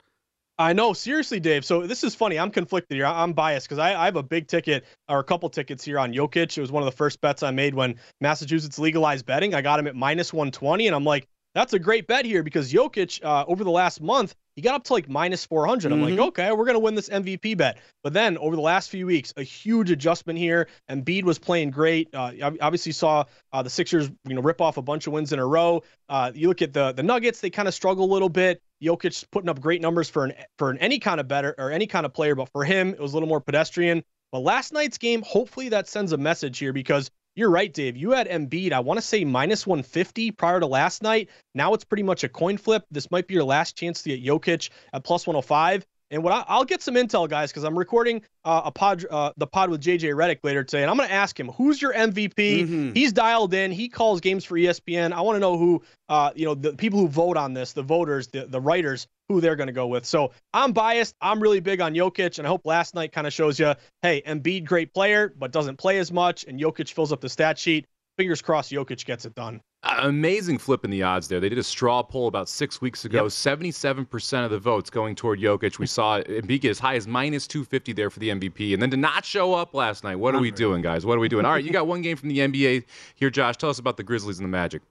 [0.59, 1.65] I know, seriously, Dave.
[1.65, 2.37] So this is funny.
[2.37, 3.07] I'm conflicted here.
[3.07, 6.13] I'm biased because I, I, have a big ticket or a couple tickets here on
[6.13, 6.55] Jokic.
[6.55, 9.55] It was one of the first bets I made when Massachusetts legalized betting.
[9.55, 12.71] I got him at minus 120, and I'm like, that's a great bet here because
[12.71, 15.91] Jokic uh, over the last month he got up to like minus 400.
[15.91, 16.11] I'm mm-hmm.
[16.11, 17.79] like, okay, we're going to win this MVP bet.
[18.03, 20.67] But then over the last few weeks, a huge adjustment here.
[20.87, 22.13] And Embiid was playing great.
[22.13, 25.39] Uh, obviously saw uh, the Sixers, you know, rip off a bunch of wins in
[25.39, 25.81] a row.
[26.07, 28.61] Uh, you look at the the Nuggets; they kind of struggle a little bit.
[28.83, 31.87] Jokic putting up great numbers for an for an, any kind of better or any
[31.87, 34.03] kind of player, but for him, it was a little more pedestrian.
[34.31, 37.97] But last night's game, hopefully that sends a message here because you're right, Dave.
[37.97, 41.29] You had Embiid, I want to say minus 150 prior to last night.
[41.55, 42.85] Now it's pretty much a coin flip.
[42.91, 45.85] This might be your last chance to get Jokic at plus 105.
[46.13, 49.31] And what I, will get some intel, guys, because I'm recording uh, a pod, uh,
[49.35, 51.91] the pod with JJ Redick later today, and I'm going to ask him who's your
[51.91, 52.33] MVP.
[52.35, 52.93] Mm-hmm.
[52.93, 53.71] He's dialed in.
[53.71, 55.11] He calls games for ESPN.
[55.11, 57.81] I want to know who, uh, you know, the people who vote on this, the
[57.81, 60.05] voters, the the writers, who they're going to go with.
[60.05, 61.15] So I'm biased.
[61.19, 63.73] I'm really big on Jokic, and I hope last night kind of shows you,
[64.03, 67.57] hey, Embiid, great player, but doesn't play as much, and Jokic fills up the stat
[67.57, 67.87] sheet.
[68.17, 69.61] Fingers crossed, Jokic gets it done.
[69.83, 71.41] Amazing flip in the odds there.
[71.41, 73.23] They did a straw poll about six weeks ago.
[73.23, 73.31] Yep.
[73.31, 75.77] 77% of the votes going toward Jokic.
[75.77, 78.73] We saw Embiid as high as minus 250 there for the MVP.
[78.73, 80.15] And then to not show up last night.
[80.15, 81.05] What are we doing, guys?
[81.05, 81.45] What are we doing?
[81.45, 83.57] All right, you got one game from the NBA here, Josh.
[83.57, 84.81] Tell us about the Grizzlies and the Magic.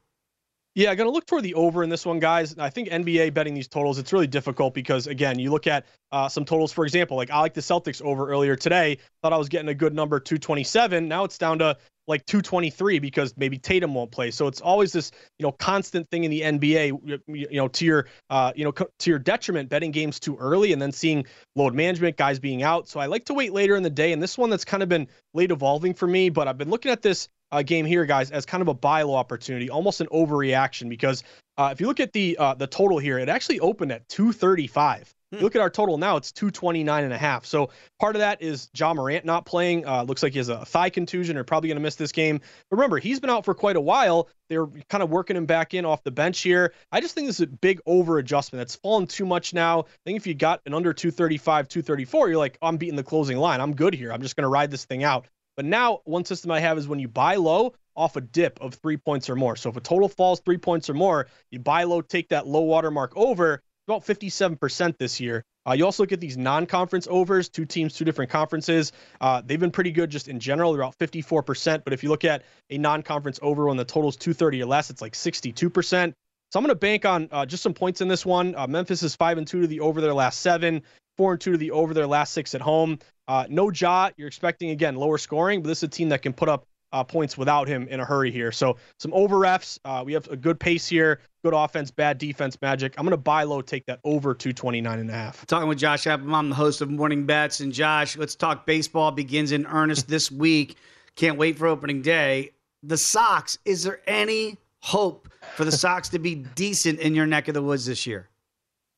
[0.75, 2.57] Yeah, I'm going to look toward the over in this one, guys.
[2.59, 6.31] I think NBA betting these totals, it's really difficult because, again, you look at uh,
[6.31, 8.97] some totals, for example, like I like the Celtics over earlier today.
[9.23, 11.07] Thought I was getting a good number, 227.
[11.07, 11.77] Now it's down to
[12.07, 14.31] like 223 because maybe Tatum won't play.
[14.31, 18.07] So it's always this, you know, constant thing in the NBA, you know, to your,
[18.31, 22.17] uh, you know, to your detriment, betting games too early and then seeing load management,
[22.17, 22.89] guys being out.
[22.89, 24.13] So I like to wait later in the day.
[24.13, 26.91] And this one that's kind of been late evolving for me, but I've been looking
[26.91, 30.09] at this uh, game here, guys, as kind of a buy low opportunity, almost an
[30.09, 30.89] overreaction.
[30.89, 31.23] Because
[31.59, 35.15] uh, if you look at the uh, the total here, it actually opened at 235.
[35.33, 35.39] Hmm.
[35.39, 37.47] Look at our total now; it's 229 and a half.
[37.47, 39.87] So part of that is Ja Morant not playing.
[39.87, 42.41] Uh, looks like he has a thigh contusion, or probably going to miss this game.
[42.71, 44.29] But remember, he's been out for quite a while.
[44.49, 46.75] They're kind of working him back in off the bench here.
[46.91, 48.61] I just think this is a big over adjustment.
[48.61, 49.81] That's fallen too much now.
[49.81, 53.03] I think if you got an under 235, 234, you're like, oh, I'm beating the
[53.03, 53.61] closing line.
[53.61, 54.13] I'm good here.
[54.13, 55.27] I'm just going to ride this thing out.
[55.57, 58.75] But now, one system I have is when you buy low off a dip of
[58.75, 59.57] three points or more.
[59.57, 62.63] So if a total falls three points or more, you buy low, take that low
[62.63, 63.63] water mark over.
[63.89, 65.45] About 57% this year.
[65.69, 68.93] Uh, you also get these non-conference overs, two teams, two different conferences.
[69.21, 70.73] Uh, they've been pretty good just in general.
[70.73, 71.83] They're about 54%.
[71.85, 75.03] But if you look at a non-conference over when the total's 230 or less, it's
[75.03, 76.13] like 62%.
[76.53, 78.55] So I'm going to bank on uh, just some points in this one.
[78.55, 80.83] Uh, Memphis is five and two to the over their last seven,
[81.17, 82.99] four and two to the over their last six at home.
[83.27, 86.35] Uh, no Ja, you're expecting again lower scoring, but this is a team that can
[86.35, 88.53] put up uh, points without him in a hurry here.
[88.53, 89.79] So some over refs.
[89.85, 92.95] Uh, we have a good pace here, good offense, bad defense magic.
[92.97, 95.47] I'm going to buy low, take that over 229 and a half.
[95.47, 97.61] Talking with Josh Appelbaum, the host of Morning Bets.
[97.61, 100.77] And Josh, let's talk baseball begins in earnest this week.
[101.17, 102.51] Can't wait for opening day.
[102.83, 107.49] The Sox, is there any hope for the Sox to be decent in your neck
[107.49, 108.29] of the woods this year?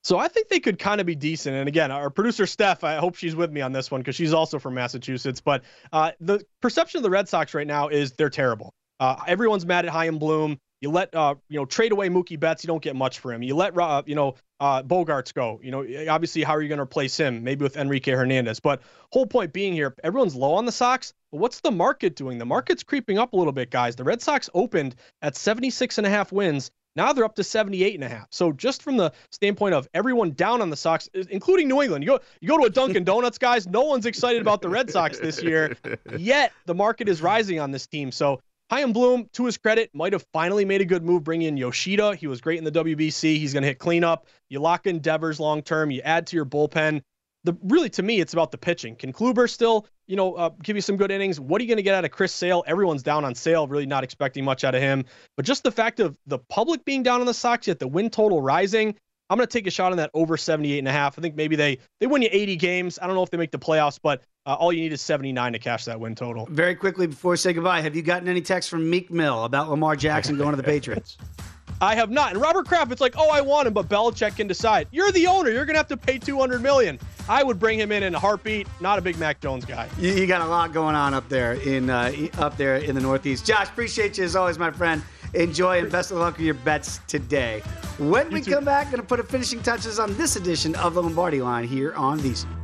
[0.05, 1.57] So I think they could kind of be decent.
[1.57, 4.35] And again, our producer Steph, I hope she's with me on this one because she's
[4.35, 5.41] also from Massachusetts.
[5.41, 8.75] But uh, the perception of the Red Sox right now is they're terrible.
[9.01, 10.59] Uh, everyone's mad at Chaim Bloom.
[10.83, 13.43] You let uh, you know trade away Mookie Betts, you don't get much for him.
[13.43, 15.59] You let uh, you know uh, Bogaerts go.
[15.63, 17.43] You know, obviously, how are you going to replace him?
[17.43, 18.61] Maybe with Enrique Hernandez.
[18.61, 21.15] But whole point being here, everyone's low on the Sox.
[21.33, 22.37] But what's the market doing?
[22.37, 23.97] The market's creeping up a little bit, guys.
[23.97, 26.71] The Red Sox opened at 76 and a half wins.
[26.97, 28.29] Now they're up to 78 and a half.
[28.31, 32.11] So just from the standpoint of everyone down on the Sox, including New England, you
[32.11, 33.67] go you go to a Dunkin' Donuts, guys.
[33.67, 35.77] No one's excited about the Red Sox this year.
[36.17, 38.13] Yet the market is rising on this team.
[38.13, 38.41] So
[38.71, 42.17] Chaim Bloom, to his credit, might have finally made a good move bringing in Yoshida.
[42.17, 43.37] He was great in the WBC.
[43.37, 44.27] He's going to hit cleanup.
[44.49, 45.91] You lock in Devers long term.
[45.91, 47.03] You add to your bullpen
[47.45, 48.97] the really to me it's about the pitching.
[48.97, 51.39] Can Kluber still, you know, uh, give you some good innings?
[51.39, 52.65] What are you going to get out of Chris Sale?
[52.67, 55.05] Everyone's down on Sale, really not expecting much out of him.
[55.37, 58.11] But just the fact of the public being down on the Sox, yet the win
[58.11, 58.95] total rising,
[59.31, 61.19] I'm going to take a shot on that over 78 and a half.
[61.19, 62.99] I think maybe they they win you 80 games.
[63.01, 65.55] I don't know if they make the playoffs, but uh, all you need is 79
[65.55, 66.47] to cash that win total.
[66.51, 69.71] Very quickly before we say goodbye, have you gotten any texts from Meek Mill about
[69.71, 71.17] Lamar Jackson going to the Patriots?
[71.81, 72.33] I have not.
[72.33, 74.89] And Robert Kraft, it's like, oh, I want him, but Belichick can decide.
[74.91, 75.51] You're the owner.
[75.51, 76.99] You're gonna have to pay 200 million.
[77.29, 78.67] I would bring him in in a heartbeat.
[78.81, 79.89] Not a big Mac Jones guy.
[79.99, 83.01] You, you got a lot going on up there in uh, up there in the
[83.01, 83.47] Northeast.
[83.47, 85.03] Josh, appreciate you as always, my friend.
[85.35, 87.61] Enjoy and best of luck with your bets today.
[87.99, 88.53] When you we too.
[88.53, 91.67] come back, going to put a finishing touches on this edition of the Lombardi Line
[91.67, 92.64] here on VSiN.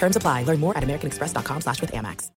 [0.00, 0.42] Terms apply.
[0.42, 2.30] Learn more at americanexpress.com slash with Amex.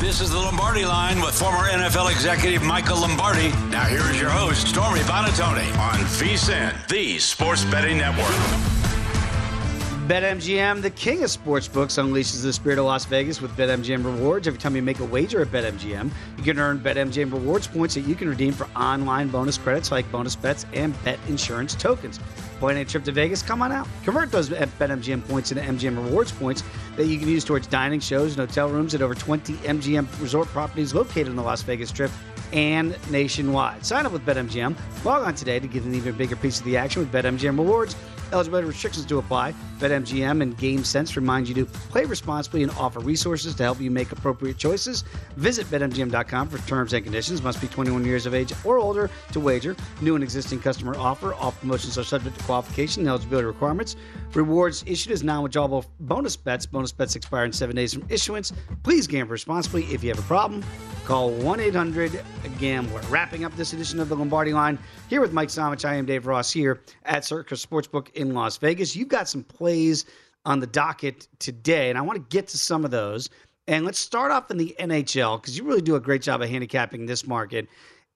[0.00, 3.48] This is the Lombardi line with former NFL executive Michael Lombardi.
[3.70, 8.93] Now here is your host, Stormy Buonantony on VSiN, the sports betting network.
[10.04, 14.46] BetMGM, the king of sportsbooks, unleashes the spirit of Las Vegas with BetMGM rewards.
[14.46, 18.02] Every time you make a wager at BetMGM, you can earn BetMGM rewards points that
[18.02, 22.20] you can redeem for online bonus credits like bonus bets and bet insurance tokens.
[22.58, 23.42] Plan a trip to Vegas?
[23.42, 23.88] Come on out.
[24.02, 26.62] Convert those BetMGM points into MGM rewards points
[26.96, 30.48] that you can use towards dining, shows, and hotel rooms at over 20 MGM resort
[30.48, 32.10] properties located in the Las Vegas Strip
[32.52, 33.84] and nationwide.
[33.84, 34.76] Sign up with BetMGM.
[35.04, 37.96] Log on today to get an even bigger piece of the action with BetMGM rewards.
[38.32, 39.54] Eligibility restrictions to apply.
[39.78, 44.10] BetMGM and GameSense remind you to play responsibly and offer resources to help you make
[44.12, 45.04] appropriate choices.
[45.36, 47.42] Visit BetMGM.com for terms and conditions.
[47.42, 49.76] Must be 21 years of age or older to wager.
[50.00, 51.34] New and existing customer offer.
[51.34, 53.94] All promotions are subject to qualification and eligibility requirements.
[54.32, 56.66] Rewards issued as non-withdrawable bonus bets.
[56.66, 58.52] Bonus bets expire in seven days from issuance.
[58.82, 59.84] Please gamble responsibly.
[59.84, 60.64] If you have a problem,
[61.04, 61.30] call
[62.44, 63.00] 1-800-GAMBLER.
[63.08, 64.78] Wrapping up this edition of the Lombardi Line
[65.08, 65.84] here with Mike Somich.
[65.84, 68.94] I am Dave Ross here at Circa Sportsbook in Las Vegas.
[68.94, 70.04] You've got some plays
[70.44, 73.30] on the docket today, and I want to get to some of those.
[73.66, 76.48] And let's start off in the NHL because you really do a great job of
[76.50, 77.66] handicapping this market.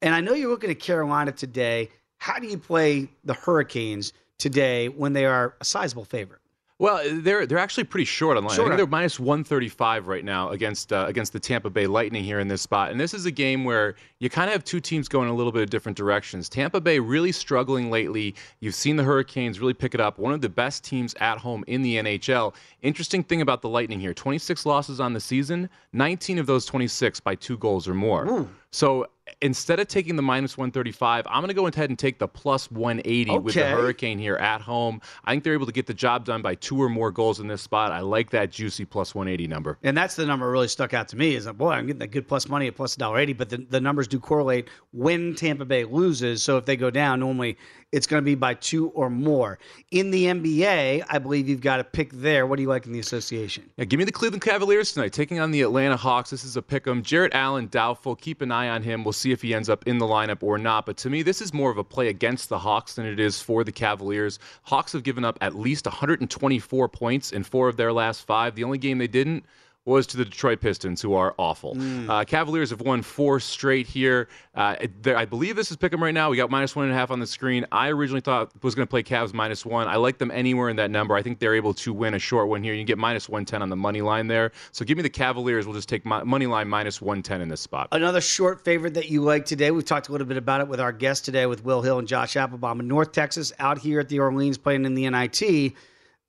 [0.02, 1.88] And I know you're looking at Carolina today.
[2.18, 6.40] How do you play the Hurricanes today when they are a sizable favorite?
[6.80, 8.52] Well, they're they're actually pretty short on line.
[8.52, 12.38] I think they're minus 135 right now against uh, against the Tampa Bay Lightning here
[12.38, 12.92] in this spot.
[12.92, 15.50] And this is a game where you kind of have two teams going a little
[15.50, 16.48] bit of different directions.
[16.48, 18.36] Tampa Bay really struggling lately.
[18.60, 20.20] You've seen the Hurricanes really pick it up.
[20.20, 22.54] One of the best teams at home in the NHL.
[22.82, 27.18] Interesting thing about the Lightning here: 26 losses on the season, 19 of those 26
[27.18, 28.28] by two goals or more.
[28.28, 28.48] Ooh.
[28.70, 29.08] So
[29.40, 32.70] instead of taking the minus 135, I'm going to go ahead and take the plus
[32.70, 33.38] 180 okay.
[33.38, 35.00] with the Hurricane here at home.
[35.24, 37.48] I think they're able to get the job done by two or more goals in
[37.48, 37.92] this spot.
[37.92, 39.78] I like that juicy plus 180 number.
[39.82, 42.10] And that's the number really stuck out to me is that, boy, I'm getting that
[42.10, 45.84] good plus money at plus $1.80, but the, the numbers do correlate when Tampa Bay
[45.84, 46.42] loses.
[46.42, 47.56] So if they go down, normally
[47.92, 49.58] it's going to be by two or more.
[49.90, 52.46] In the NBA, I believe you've got a pick there.
[52.46, 53.70] What do you like in the association?
[53.76, 56.30] Yeah, give me the Cleveland Cavaliers tonight, taking on the Atlanta Hawks.
[56.30, 57.02] This is a pick 'em.
[57.02, 58.14] Jarrett Allen, doubtful.
[58.16, 59.04] Keep an eye on him.
[59.04, 60.86] We'll see if he ends up in the lineup or not.
[60.86, 63.40] But to me, this is more of a play against the Hawks than it is
[63.40, 64.38] for the Cavaliers.
[64.62, 68.54] Hawks have given up at least 124 points in four of their last five.
[68.54, 69.44] The only game they didn't
[69.88, 71.74] was to the Detroit Pistons, who are awful.
[71.74, 72.08] Mm.
[72.08, 74.28] Uh, Cavaliers have won four straight here.
[74.54, 74.76] Uh,
[75.06, 76.30] I believe this is Pick'em right now.
[76.30, 77.66] We got minus one and a half on the screen.
[77.72, 79.88] I originally thought was going to play Cavs minus one.
[79.88, 81.14] I like them anywhere in that number.
[81.16, 82.74] I think they're able to win a short one here.
[82.74, 84.52] You get minus 110 on the money line there.
[84.72, 85.66] So give me the Cavaliers.
[85.66, 87.88] We'll just take money line minus 110 in this spot.
[87.92, 89.70] Another short favorite that you like today.
[89.70, 92.06] We've talked a little bit about it with our guest today with Will Hill and
[92.06, 95.74] Josh Appelbaum in North Texas out here at the Orleans playing in the NIT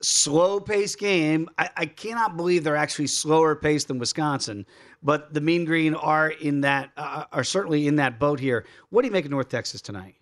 [0.02, 1.50] slow paced game.
[1.58, 4.66] I, I, cannot believe they're actually slower paced than Wisconsin,
[5.04, 8.66] but the Mean Green are in that uh, are certainly in that boat here.
[8.90, 10.16] What do you make of North Texas tonight?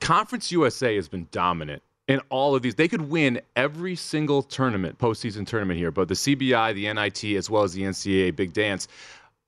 [0.00, 2.74] Conference USA has been dominant in all of these.
[2.74, 7.48] They could win every single tournament, postseason tournament here, but the CBI, the NIT, as
[7.48, 8.88] well as the NCAA Big Dance.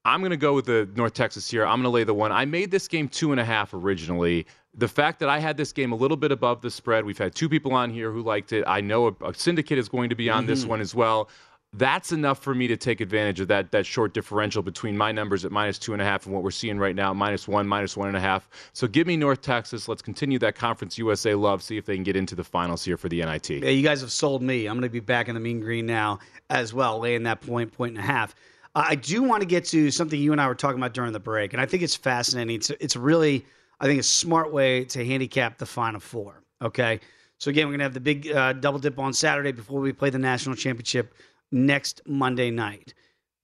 [0.05, 1.65] I'm going to go with the North Texas here.
[1.65, 2.33] I'm going to lay the one.
[2.33, 5.73] I made this game two and a half originally the fact that I had this
[5.73, 8.53] game a little bit above the spread, we've had two people on here who liked
[8.53, 8.65] it.
[8.67, 10.51] I know a, a syndicate is going to be on mm-hmm.
[10.51, 11.29] this one as well.
[11.73, 15.45] That's enough for me to take advantage of that that short differential between my numbers
[15.45, 17.97] at minus two and a half and what we're seeing right now, minus one, minus
[17.97, 18.49] one and a half.
[18.73, 19.87] So give me North Texas.
[19.87, 21.63] Let's continue that Conference USA love.
[21.63, 23.51] See if they can get into the finals here for the NIT.
[23.51, 24.67] Yeah, you guys have sold me.
[24.67, 27.73] I'm going to be back in the mean green now as well, laying that point,
[27.73, 28.35] point and a half.
[28.75, 31.21] I do want to get to something you and I were talking about during the
[31.21, 32.57] break, and I think it's fascinating.
[32.57, 33.45] It's it's really
[33.81, 36.43] I think a smart way to handicap the Final Four.
[36.63, 37.01] Okay.
[37.39, 40.11] So again, we're gonna have the big uh, double dip on Saturday before we play
[40.11, 41.15] the national championship
[41.51, 42.95] next Monday night.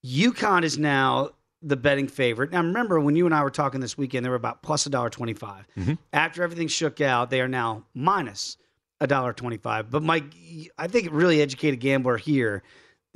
[0.05, 1.31] UConn is now
[1.63, 2.51] the betting favorite.
[2.51, 4.89] Now remember when you and I were talking this weekend, they were about plus a
[4.89, 5.65] dollar twenty five.
[5.77, 5.93] Mm-hmm.
[6.13, 8.57] After everything shook out, they are now minus
[9.01, 9.89] a dollar twenty five.
[9.89, 10.25] But Mike,
[10.77, 12.61] I think really educated gambler here,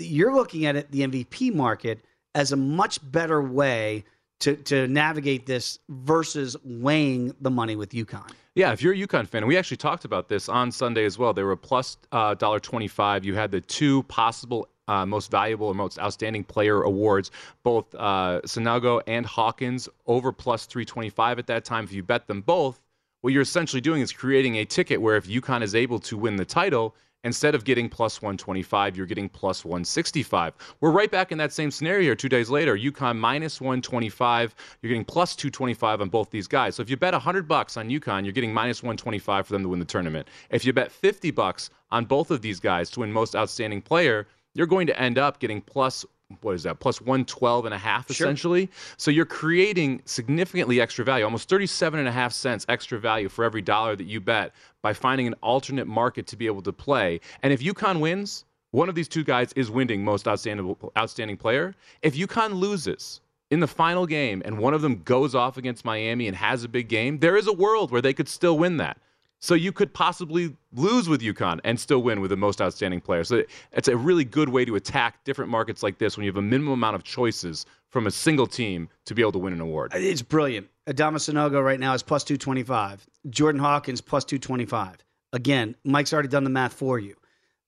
[0.02, 2.04] you're looking at it the MVP market
[2.36, 4.04] as a much better way
[4.40, 8.32] to to navigate this versus weighing the money with UConn.
[8.56, 11.18] Yeah, if you're a UConn fan, and we actually talked about this on Sunday as
[11.18, 11.34] well.
[11.34, 13.24] They were plus uh, dollar twenty five.
[13.24, 17.32] You had the two possible uh, most valuable or most outstanding player awards,
[17.64, 21.86] both uh, Sanogo and Hawkins, over plus 325 at that time.
[21.86, 22.82] If you bet them both,
[23.22, 26.36] what you're essentially doing is creating a ticket where if UConn is able to win
[26.36, 30.54] the title, Instead of getting plus 125, you're getting plus 165.
[30.80, 32.76] We're right back in that same scenario two days later.
[32.76, 34.56] UConn minus 125.
[34.82, 36.76] You're getting plus 225 on both these guys.
[36.76, 39.70] So if you bet 100 bucks on UConn, you're getting minus 125 for them to
[39.70, 40.28] win the tournament.
[40.50, 44.28] If you bet 50 bucks on both of these guys to win most outstanding player,
[44.56, 46.06] you're going to end up getting plus
[46.42, 48.68] what is that plus 112 and a half essentially?
[48.68, 48.96] Sure.
[48.98, 53.44] so you're creating significantly extra value almost 37 and a half cents extra value for
[53.44, 57.20] every dollar that you bet by finding an alternate market to be able to play.
[57.44, 61.76] And if UConn wins one of these two guys is winning most outstanding outstanding player.
[62.02, 66.28] If UConn loses in the final game and one of them goes off against Miami
[66.28, 68.98] and has a big game there is a world where they could still win that
[69.42, 73.24] so you could possibly lose with UConn and still win with the most outstanding player.
[73.24, 76.38] So it's a really good way to attack different markets like this when you have
[76.38, 79.60] a minimum amount of choices from a single team to be able to win an
[79.60, 79.92] award.
[79.96, 80.68] It's brilliant.
[80.88, 83.06] Adama Sanogo right now is plus 225.
[83.30, 84.98] Jordan Hawkins plus 225.
[85.34, 87.16] Again, Mike's already done the math for you.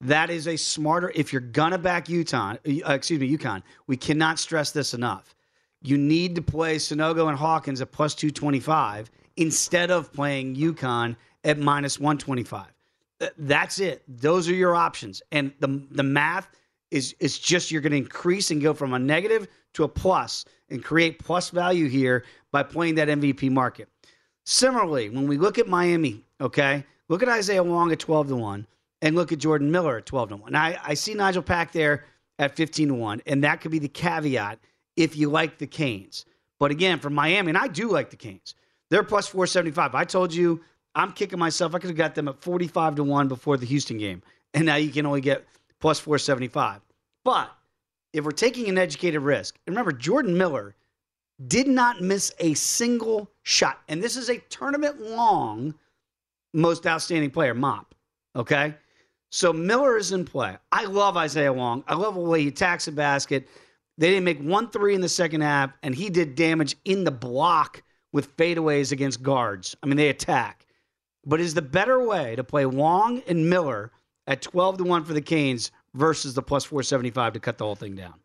[0.02, 1.12] That is a smarter.
[1.16, 5.34] If you're gonna back Utah, uh, excuse me, UConn, we cannot stress this enough.
[5.82, 11.58] You need to play Sanogo and Hawkins at plus 225 instead of playing UConn at
[11.58, 12.68] minus 125.
[13.38, 14.04] That's it.
[14.08, 15.22] Those are your options.
[15.32, 16.50] And the the math
[16.92, 20.46] is is just you're going to increase and go from a negative to a plus
[20.70, 23.90] and create plus value here by playing that MVP market.
[24.46, 28.68] Similarly, when we look at Miami, okay, look at Isaiah Wong at 12 to 1
[29.02, 30.56] and look at Jordan Miller at 12 to 1.
[30.56, 32.06] I, I see Nigel Pack there
[32.40, 34.60] at 15 to 1, and that could be the caveat
[34.96, 36.26] if you like the Canes.
[36.60, 38.56] But again, for Miami, and I do like the Canes,
[38.90, 39.96] they're plus 475.
[39.96, 40.62] I told you
[40.96, 41.74] I'm kicking myself.
[41.74, 44.22] I could have got them at 45 to 1 before the Houston game.
[44.54, 45.46] And now you can only get
[45.80, 46.82] plus 475.
[47.24, 47.52] But
[48.14, 50.76] if we're taking an educated risk, and remember, Jordan Miller
[51.48, 53.82] did not miss a single shot.
[53.88, 55.74] And this is a tournament long
[56.54, 57.96] most outstanding player mop.
[58.36, 58.76] Okay?
[59.32, 60.58] So Miller is in play.
[60.72, 61.84] I love Isaiah Wong.
[61.88, 63.50] I love the way he attacks the basket.
[63.98, 67.12] They didn't make one three in the second half, and he did damage in the
[67.12, 67.82] block
[68.12, 69.76] with fadeaways against guards.
[69.82, 70.63] I mean, they attack.
[71.26, 73.92] But is the better way to play Wong and Miller
[74.28, 77.76] at 12 to 1 for the Canes versus the plus 475 to cut the whole
[77.76, 78.16] thing down?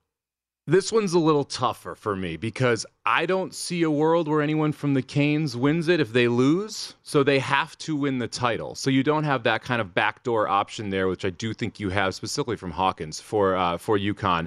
[0.68, 4.72] This one's a little tougher for me because I don't see a world where anyone
[4.72, 6.94] from the Canes wins it if they lose.
[7.03, 8.74] So they have to win the title.
[8.74, 11.88] So you don't have that kind of backdoor option there, which I do think you
[11.88, 14.46] have specifically from Hawkins for uh, for UConn.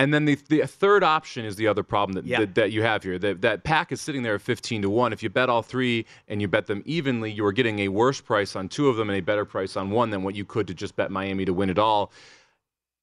[0.00, 2.40] And then the, the third option is the other problem that, yeah.
[2.40, 3.16] that, that, you have here.
[3.16, 5.12] That, that pack is sitting there at 15 to 1.
[5.12, 8.20] If you bet all three and you bet them evenly, you are getting a worse
[8.20, 10.66] price on two of them and a better price on one than what you could
[10.66, 12.10] to just bet Miami to win it all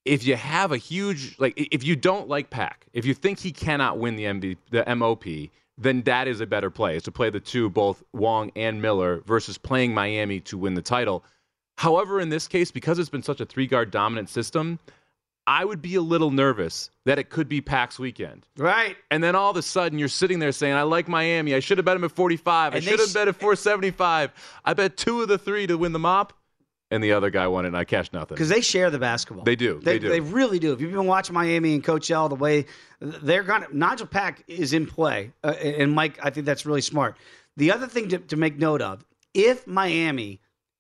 [0.06, 3.52] if you have a huge like if you don't like Pack, if you think he
[3.52, 5.26] cannot win the MV, the MOP,
[5.78, 6.96] then that is a better play.
[6.96, 10.82] Is to play the two, both Wong and Miller, versus playing Miami to win the
[10.82, 11.24] title.
[11.78, 14.80] However, in this case, because it's been such a three guard dominant system,
[15.52, 18.46] I would be a little nervous that it could be Pack's weekend.
[18.58, 18.96] Right.
[19.12, 21.54] And then all of a sudden you're sitting there saying, I like Miami.
[21.54, 22.74] I should have bet him at 45.
[22.74, 24.32] And I should have sh- bet at 475.
[24.64, 26.32] I bet two of the three to win the mop
[26.90, 28.36] and the other guy won it, and I cashed nothing.
[28.36, 29.44] Because they share the basketball.
[29.44, 29.82] They do.
[29.84, 30.10] They, they, do.
[30.10, 30.72] They really do.
[30.72, 32.66] If you've been watching Miami and Coach L, the way
[33.02, 35.34] they're going to, Nigel Pack is in play.
[35.44, 37.18] Uh, and Mike, I think that's really smart.
[37.58, 40.40] The other thing to, to make note of if Miami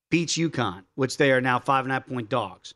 [0.09, 2.73] beats UConn, which they are now five and a half point dogs,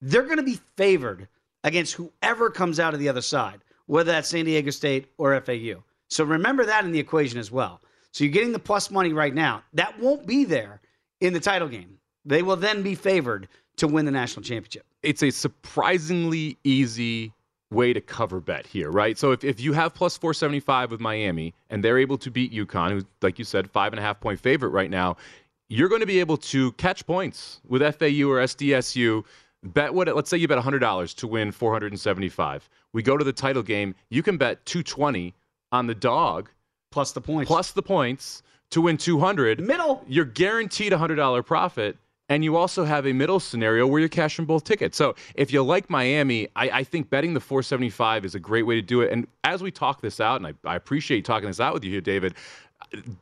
[0.00, 1.28] they're going to be favored
[1.66, 5.82] against whoever comes out of the other side, whether that's San Diego State or FAU.
[6.08, 7.82] So remember that in the equation as well.
[8.12, 9.62] So you're getting the plus money right now.
[9.74, 10.80] That won't be there
[11.20, 11.98] in the title game.
[12.24, 14.86] They will then be favored to win the national championship.
[15.02, 17.32] It's a surprisingly easy
[17.72, 19.18] way to cover bet here, right?
[19.18, 22.92] So if, if you have plus 475 with Miami and they're able to beat UConn,
[22.92, 25.16] who's, like you said, five and a half point favorite right now,
[25.68, 29.24] you're going to be able to catch points with FAU or SDSU.
[29.66, 30.14] Bet what?
[30.14, 32.68] Let's say you bet $100 to win 475.
[32.92, 33.94] We go to the title game.
[34.10, 35.34] You can bet 220
[35.72, 36.50] on the dog
[36.90, 37.48] plus the points.
[37.48, 39.60] Plus the points to win 200.
[39.60, 40.04] Middle.
[40.06, 41.96] You're guaranteed a $100 profit
[42.28, 44.96] and you also have a middle scenario where you're cashing both tickets.
[44.96, 48.74] So if you like Miami, I, I, think betting the 475 is a great way
[48.74, 49.12] to do it.
[49.12, 51.92] And as we talk this out, and I, I appreciate talking this out with you
[51.92, 52.34] here, David,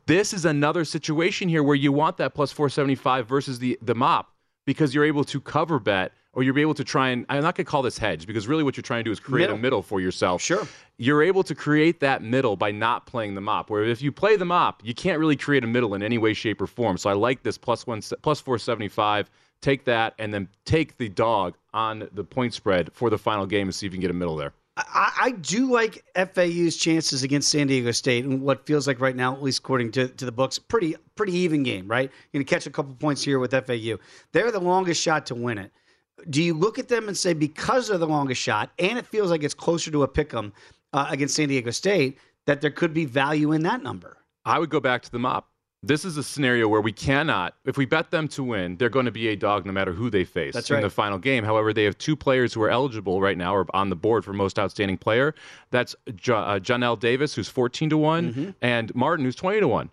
[0.05, 4.31] this is another situation here where you want that plus 475 versus the the mop
[4.65, 7.55] because you're able to cover bet or you'll be able to try and I'm not
[7.55, 9.55] going to call this hedge because really what you're trying to do is create middle.
[9.55, 10.41] a middle for yourself.
[10.41, 10.67] Sure.
[10.97, 13.69] You're able to create that middle by not playing the mop.
[13.69, 16.33] Where if you play the mop, you can't really create a middle in any way,
[16.33, 16.97] shape, or form.
[16.97, 19.31] So I like this plus one plus 475.
[19.61, 23.67] Take that and then take the dog on the point spread for the final game
[23.67, 24.53] and see if you can get a middle there.
[24.77, 29.15] I, I, do like FAU's chances against San Diego State and what feels like right
[29.15, 32.11] now, at least according to, to the books, pretty pretty even game, right?
[32.11, 33.99] You're going to catch a couple points here with FAU.
[34.33, 35.71] They're the longest shot to win it
[36.29, 39.29] do you look at them and say because they're the longest shot and it feels
[39.29, 40.53] like it's closer to a pick 'em
[40.93, 44.17] uh, against San Diego State that there could be value in that number?
[44.45, 45.49] I would go back to the mop.
[45.83, 49.05] This is a scenario where we cannot, if we bet them to win, they're going
[49.05, 50.81] to be a dog no matter who they face That's in right.
[50.81, 51.43] the final game.
[51.43, 54.33] However, they have two players who are eligible right now or on the board for
[54.33, 55.35] most outstanding player.
[55.69, 58.49] That's jo- uh, Johnell Davis, who's 14 to one mm-hmm.
[58.63, 59.89] and Martin, who's 20 to 1.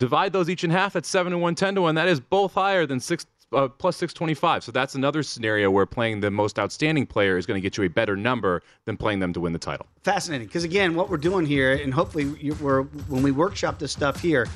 [0.00, 1.94] Divide those each in half, that's 7 to 1, 10 to 1.
[1.94, 4.64] That is both higher than 6 uh, plus 625.
[4.64, 7.84] So that's another scenario where playing the most outstanding player is going to get you
[7.84, 9.86] a better number than playing them to win the title.
[10.02, 10.46] Fascinating.
[10.46, 14.46] Because again, what we're doing here, and hopefully we're when we workshop this stuff here,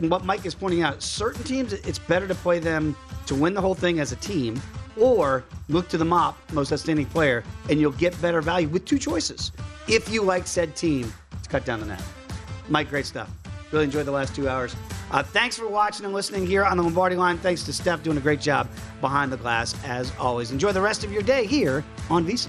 [0.00, 2.96] what Mike is pointing out, certain teams, it's better to play them
[3.26, 4.60] to win the whole thing as a team,
[4.98, 8.98] or look to the mop, most outstanding player, and you'll get better value with two
[8.98, 9.52] choices.
[9.88, 11.12] If you like said team,
[11.42, 12.02] to cut down the net.
[12.68, 13.30] Mike, great stuff.
[13.76, 14.74] Really enjoyed the last two hours.
[15.10, 17.36] Uh, thanks for watching and listening here on the Lombardi line.
[17.36, 18.70] Thanks to Steph doing a great job
[19.02, 20.50] behind the glass as always.
[20.50, 22.48] Enjoy the rest of your day here on VSiN.